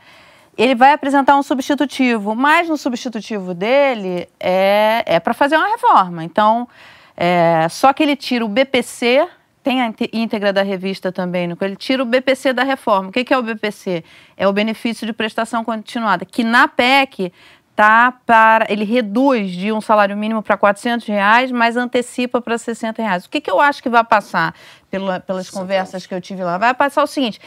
[0.57, 6.23] ele vai apresentar um substitutivo, mas no substitutivo dele é, é para fazer uma reforma.
[6.23, 6.67] Então,
[7.17, 9.27] é, só que ele tira o BPC,
[9.63, 13.09] tem a íntegra da revista também, ele tira o BPC da reforma.
[13.09, 14.03] O que, que é o BPC?
[14.37, 17.33] É o benefício de prestação continuada, que na PEC
[17.75, 23.01] tá para ele reduz de um salário mínimo para 400 reais, mas antecipa para 60
[23.01, 23.25] reais.
[23.25, 24.55] O que, que eu acho que vai passar
[24.89, 26.57] pela- pelas conversas que eu tive lá?
[26.57, 27.41] Vai passar o seguinte: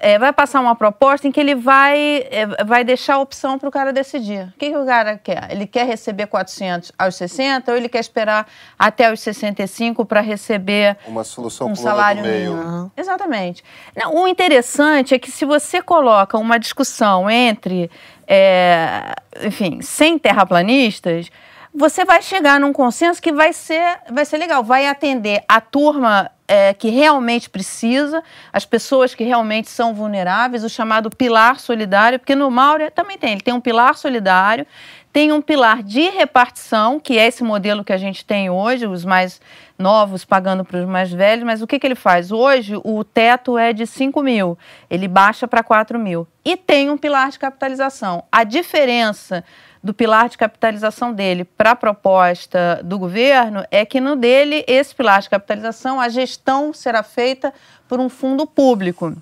[0.00, 3.68] é, vai passar uma proposta em que ele vai, é, vai deixar a opção para
[3.68, 4.52] o cara decidir.
[4.54, 5.48] O que, que o cara quer?
[5.50, 8.46] Ele quer receber 400 aos 60 ou ele quer esperar
[8.78, 12.90] até os 65 para receber Uma solução um salário mínimo?
[12.96, 13.64] Exatamente.
[13.94, 17.90] Não, o interessante é que se você coloca uma discussão entre,
[18.26, 21.30] é, enfim, sem terraplanistas,
[21.76, 26.30] você vai chegar num consenso que vai ser, vai ser legal, vai atender a turma
[26.48, 32.34] é, que realmente precisa, as pessoas que realmente são vulneráveis, o chamado pilar solidário, porque
[32.34, 34.66] no Mauro também tem, ele tem um pilar solidário,
[35.12, 39.04] tem um pilar de repartição, que é esse modelo que a gente tem hoje, os
[39.04, 39.38] mais
[39.78, 42.32] novos pagando para os mais velhos, mas o que, que ele faz?
[42.32, 44.58] Hoje o teto é de 5 mil,
[44.88, 46.26] ele baixa para 4 mil.
[46.42, 48.24] E tem um pilar de capitalização.
[48.32, 49.44] A diferença
[49.86, 54.92] do pilar de capitalização dele para a proposta do governo é que no dele, esse
[54.92, 57.54] pilar de capitalização, a gestão será feita
[57.88, 59.16] por um fundo público.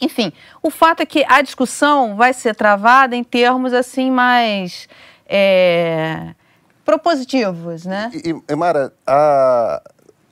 [0.00, 0.32] Enfim,
[0.62, 4.88] o fato é que a discussão vai ser travada em termos assim mais
[5.26, 6.34] é,
[6.86, 8.10] propositivos, né?
[8.14, 9.82] E, e Mara, a,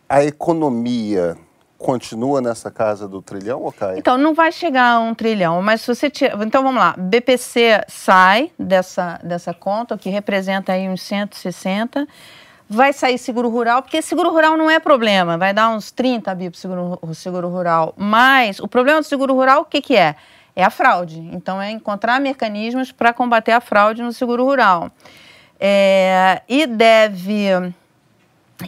[0.08, 1.36] a economia
[1.80, 3.98] continua nessa casa do trilhão ou cai?
[3.98, 6.38] Então, não vai chegar a um trilhão, mas se você tira...
[6.44, 6.94] Então, vamos lá.
[6.96, 12.06] BPC sai dessa, dessa conta, que representa aí uns 160.
[12.68, 15.38] Vai sair seguro rural, porque seguro rural não é problema.
[15.38, 17.94] Vai dar uns 30 bi para seguro, o seguro rural.
[17.96, 20.16] Mas o problema do seguro rural, o que, que é?
[20.54, 21.18] É a fraude.
[21.32, 24.90] Então, é encontrar mecanismos para combater a fraude no seguro rural.
[25.58, 27.48] É, e deve...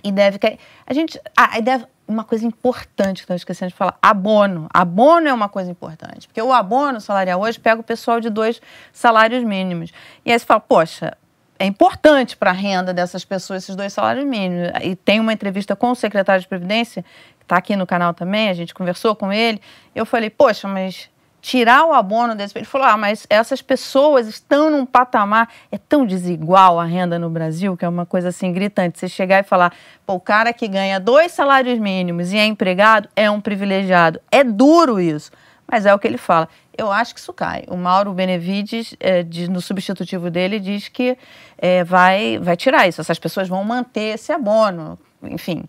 [0.02, 0.38] E deve...
[0.86, 1.20] A gente...
[1.36, 4.68] Ah, deve uma coisa importante que estou esquecendo de falar: abono.
[4.72, 8.60] Abono é uma coisa importante, porque o abono salarial hoje pega o pessoal de dois
[8.92, 9.92] salários mínimos.
[10.24, 11.16] E aí você fala, poxa,
[11.58, 14.72] é importante para a renda dessas pessoas esses dois salários mínimos.
[14.82, 17.04] E tem uma entrevista com o secretário de Previdência,
[17.38, 19.60] que está aqui no canal também, a gente conversou com ele.
[19.94, 21.08] Eu falei, poxa, mas
[21.42, 22.56] tirar o abono desse.
[22.56, 25.48] Ele falou: ah, mas essas pessoas estão num patamar.
[25.70, 28.98] É tão desigual a renda no Brasil, que é uma coisa assim gritante.
[28.98, 29.74] Você chegar e falar:
[30.06, 34.20] pô, o cara que ganha dois salários mínimos e é empregado é um privilegiado.
[34.30, 35.32] É duro isso,
[35.70, 36.48] mas é o que ele fala.
[36.78, 37.64] Eu acho que isso cai.
[37.68, 41.18] O Mauro Benevides, é, no substitutivo dele, diz que
[41.58, 43.00] é, vai, vai tirar isso.
[43.00, 44.98] Essas pessoas vão manter esse abono.
[45.22, 45.64] Enfim.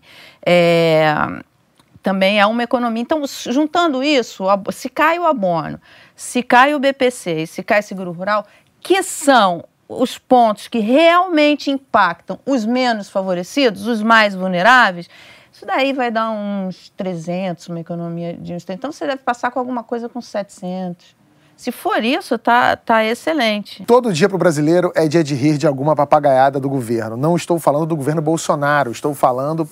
[0.46, 1.14] É,
[2.04, 3.02] também é uma economia.
[3.02, 5.80] Então, juntando isso, se cai o abono,
[6.14, 8.46] se cai o BPC e se cai seguro rural,
[8.78, 15.08] que são os pontos que realmente impactam os menos favorecidos, os mais vulneráveis,
[15.50, 18.74] isso daí vai dar uns 300, uma economia de uns 300.
[18.74, 21.16] Então, você deve passar com alguma coisa com 700.
[21.56, 23.82] Se for isso, tá, tá excelente.
[23.84, 27.16] Todo dia para o brasileiro é dia de rir de alguma papagaiada do governo.
[27.16, 29.66] Não estou falando do governo Bolsonaro, estou falando,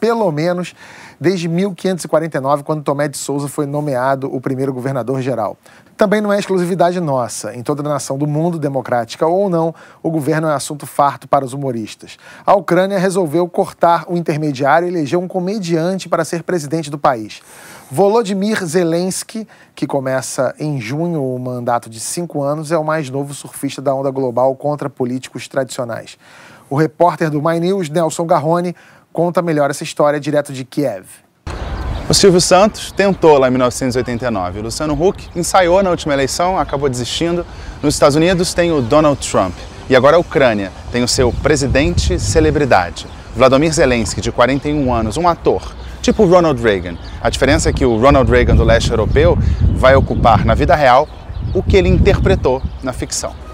[0.00, 0.74] pelo menos,
[1.20, 5.56] desde 1549, quando Tomé de Souza foi nomeado o primeiro governador-geral.
[5.96, 7.52] Também não é exclusividade nossa.
[7.56, 11.52] Em toda nação do mundo, democrática ou não, o governo é assunto farto para os
[11.52, 12.16] humoristas.
[12.46, 17.42] A Ucrânia resolveu cortar o intermediário e elegeu um comediante para ser presidente do país.
[17.90, 23.34] Volodymyr Zelensky, que começa em junho o mandato de cinco anos, é o mais novo
[23.34, 26.16] surfista da onda global contra políticos tradicionais.
[26.70, 28.76] O repórter do My News, Nelson Garrone,
[29.18, 31.04] conta melhor essa história direto de Kiev.
[32.08, 34.60] O Silvio Santos tentou lá em 1989.
[34.60, 37.44] O Luciano Huck ensaiou na última eleição, acabou desistindo.
[37.82, 39.54] Nos Estados Unidos tem o Donald Trump.
[39.90, 45.26] E agora a Ucrânia tem o seu presidente celebridade, Vladimir Zelensky, de 41 anos, um
[45.26, 46.96] ator, tipo Ronald Reagan.
[47.20, 49.36] A diferença é que o Ronald Reagan do leste europeu
[49.74, 51.08] vai ocupar na vida real
[51.52, 53.47] o que ele interpretou na ficção.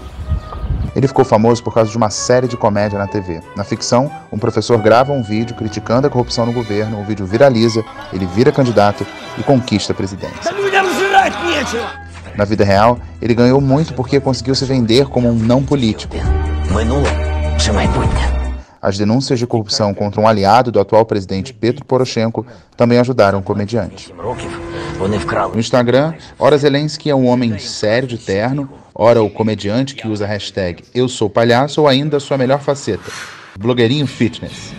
[0.95, 3.41] Ele ficou famoso por causa de uma série de comédia na TV.
[3.55, 7.83] Na ficção, um professor grava um vídeo criticando a corrupção no governo, o vídeo viraliza,
[8.13, 9.05] ele vira candidato
[9.37, 10.53] e conquista a presidência.
[12.35, 16.15] Na vida real, ele ganhou muito porque conseguiu se vender como um não político.
[18.85, 22.45] As denúncias de corrupção contra um aliado do atual presidente Petro Poroshenko
[22.77, 24.13] também ajudaram o comediante.
[25.51, 30.25] No Instagram, ora Zelensky é um homem sério de terno, ora o comediante que usa
[30.25, 33.11] a hashtag Eu Sou Palhaço ou ainda sua melhor faceta,
[33.57, 34.71] blogueirinho fitness.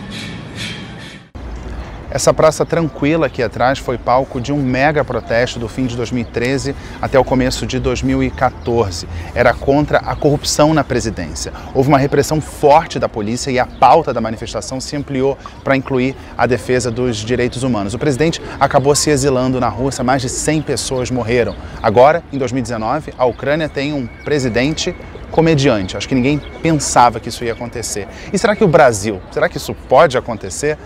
[2.09, 6.73] Essa praça tranquila aqui atrás foi palco de um mega protesto do fim de 2013
[7.01, 9.07] até o começo de 2014.
[9.35, 11.51] Era contra a corrupção na presidência.
[11.73, 16.15] Houve uma repressão forte da polícia e a pauta da manifestação se ampliou para incluir
[16.37, 17.93] a defesa dos direitos humanos.
[17.93, 21.55] O presidente acabou se exilando na Rússia, mais de 100 pessoas morreram.
[21.83, 24.95] Agora, em 2019, a Ucrânia tem um presidente
[25.29, 25.97] comediante.
[25.97, 28.07] Acho que ninguém pensava que isso ia acontecer.
[28.31, 30.77] E será que o Brasil, será que isso pode acontecer?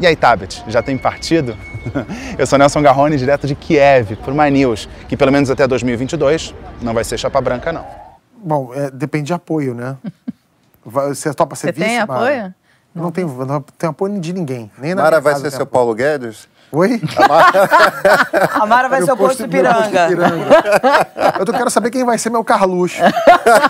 [0.00, 1.56] E aí, Tabet, já tem partido?
[2.38, 6.54] Eu sou Nelson Garrone, direto de Kiev, por My News, que pelo menos até 2022
[6.80, 7.84] não vai ser chapa branca, não.
[8.42, 9.96] Bom, é, depende de apoio, né?
[10.84, 12.12] Você topa ser Você tem vice, Mara?
[12.20, 12.54] apoio?
[12.96, 14.70] Eu Não tenho, não tenho apoio de ninguém.
[14.78, 15.72] Nem na Mara vai ser tem seu apoio.
[15.72, 16.48] Paulo Guedes?
[16.72, 17.00] Oi?
[18.58, 20.08] A Mara vai ser o posto Ipiranga.
[21.38, 23.00] Eu tô- quero saber quem vai ser meu Carluxo.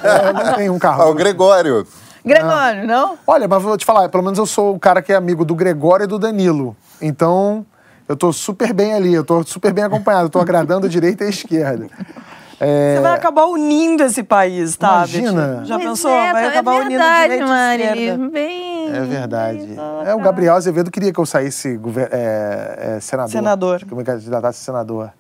[0.02, 1.15] É, eu não tenho um Ah, o Carluxo.
[1.15, 1.86] Gregório.
[2.25, 3.19] Gregório, não?
[3.27, 5.55] Olha, mas vou te falar, pelo menos eu sou o cara que é amigo do
[5.55, 6.77] Gregório e do Danilo.
[7.01, 7.65] Então,
[8.09, 11.25] eu tô super bem ali, eu tô super bem acompanhado, eu tô agradando a direita
[11.25, 11.87] e a esquerda.
[12.63, 14.89] É, Você vai acabar unindo esse país, tá?
[14.99, 15.63] Imagina.
[15.65, 16.11] Já Pois pensou?
[16.11, 18.29] é, vai é acabar unindo verdade, direita e esquerda.
[18.29, 18.71] Bem...
[18.93, 19.79] É verdade.
[20.05, 23.31] É, o Gabriel Azevedo queria que eu saísse gover- é, é, senador.
[23.31, 23.79] Senador.
[23.79, 25.11] Que eu me candidatasse a senador.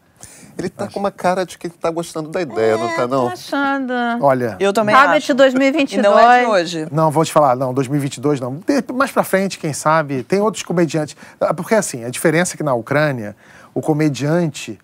[0.58, 3.28] Ele tá com uma cara de que tá gostando da ideia, não tá Tô não?
[3.28, 3.92] achando.
[4.20, 5.34] Olha, Eu também Tablet acho.
[5.34, 5.98] 2022.
[5.98, 6.88] E não é de hoje.
[6.92, 8.60] não, vou te falar, não, 2022 não.
[8.94, 11.16] Mais pra frente, quem sabe, tem outros comediantes.
[11.40, 13.34] Ah, Porque assim, a diferença é que na Ucrânia,
[13.74, 14.78] o comediante,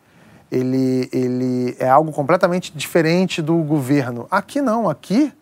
[0.51, 4.27] ele, ele é algo completamente diferente do governo.
[4.31, 5.33] Aqui não, aqui...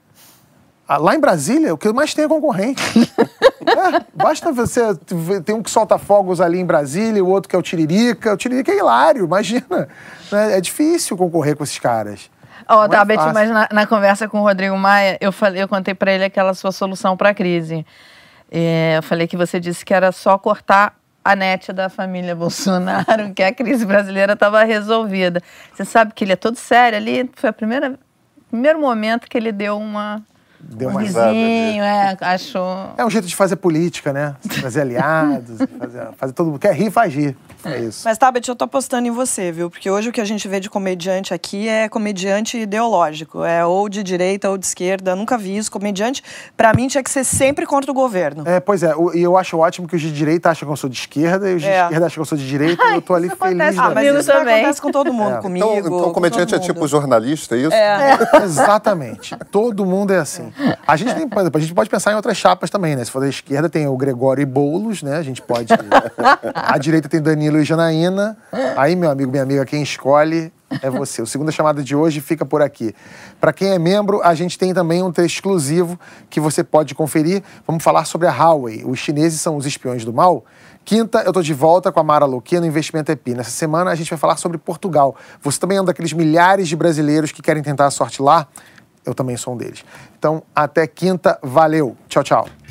[0.88, 2.82] ah, Lá em Brasília, o que mais tem é concorrente.
[3.66, 4.80] É, basta você
[5.44, 8.32] tem um que solta fogos ali em Brasília, o outro que é o Tiririca.
[8.32, 9.88] O Tiririca é hilário, imagina.
[10.30, 10.56] né?
[10.56, 12.30] É difícil concorrer com esses caras.
[12.68, 15.68] Ó, Não é tá, mas na, na conversa com o Rodrigo Maia, eu, falei, eu
[15.68, 17.84] contei pra ele aquela sua solução pra crise.
[18.50, 23.32] É, eu falei que você disse que era só cortar a net da família Bolsonaro,
[23.34, 25.42] que a crise brasileira estava resolvida.
[25.72, 27.98] Você sabe que ele é todo sério ali, foi a primeira
[28.54, 30.22] primeiro momento que ele deu uma
[30.70, 32.94] Deu um uma risinho, é, achou.
[32.96, 34.34] É um jeito de fazer política, né?
[34.60, 36.58] Fazer aliados, fazer, fazer todo mundo.
[36.58, 37.36] Quer rir, faz rir.
[37.68, 38.02] É isso.
[38.04, 39.70] Mas, Tabet, eu tô apostando em você, viu?
[39.70, 43.44] Porque hoje o que a gente vê de comediante aqui é comediante ideológico.
[43.44, 45.12] É ou de direita ou de esquerda.
[45.12, 45.70] Eu nunca vi isso.
[45.70, 46.22] Comediante,
[46.56, 48.42] pra mim, tinha que ser sempre contra o governo.
[48.46, 50.88] É, pois é, e eu acho ótimo que os de direita acham que eu sou
[50.90, 51.82] de esquerda e os de É.
[51.84, 53.78] esquerda acham que eu sou de direita e eu tô ali isso feliz.
[53.78, 54.54] Ah, mas isso também.
[54.56, 55.40] acontece com todo mundo, É.
[55.40, 55.66] comigo.
[55.66, 57.72] Então, então com o comediante todo é tipo jornalista, é isso?
[57.74, 58.18] É.
[58.44, 59.36] Exatamente.
[59.50, 60.52] Todo mundo é assim.
[60.86, 63.04] A gente, tem, por exemplo, a gente pode pensar em outras chapas também, né?
[63.04, 65.16] Se for da esquerda, tem o Gregório e Boulos, né?
[65.16, 65.68] A gente pode.
[66.54, 68.36] A direita tem Danilo e Janaína.
[68.76, 70.52] Aí, meu amigo, minha amiga, quem escolhe
[70.82, 71.22] é você.
[71.22, 72.94] O segunda chamada de hoje fica por aqui.
[73.40, 75.98] Para quem é membro, a gente tem também um texto exclusivo
[76.28, 77.42] que você pode conferir.
[77.66, 78.84] Vamos falar sobre a Huawei.
[78.84, 80.44] Os chineses são os espiões do mal.
[80.84, 83.28] Quinta, eu tô de volta com a Mara Louquet no Investimento EP.
[83.28, 85.16] Nessa semana, a gente vai falar sobre Portugal.
[85.42, 88.46] Você também é um daqueles milhares de brasileiros que querem tentar a sorte lá?
[89.04, 89.84] Eu também sou um deles.
[90.18, 91.38] Então, até quinta.
[91.42, 91.96] Valeu.
[92.08, 92.63] Tchau, tchau.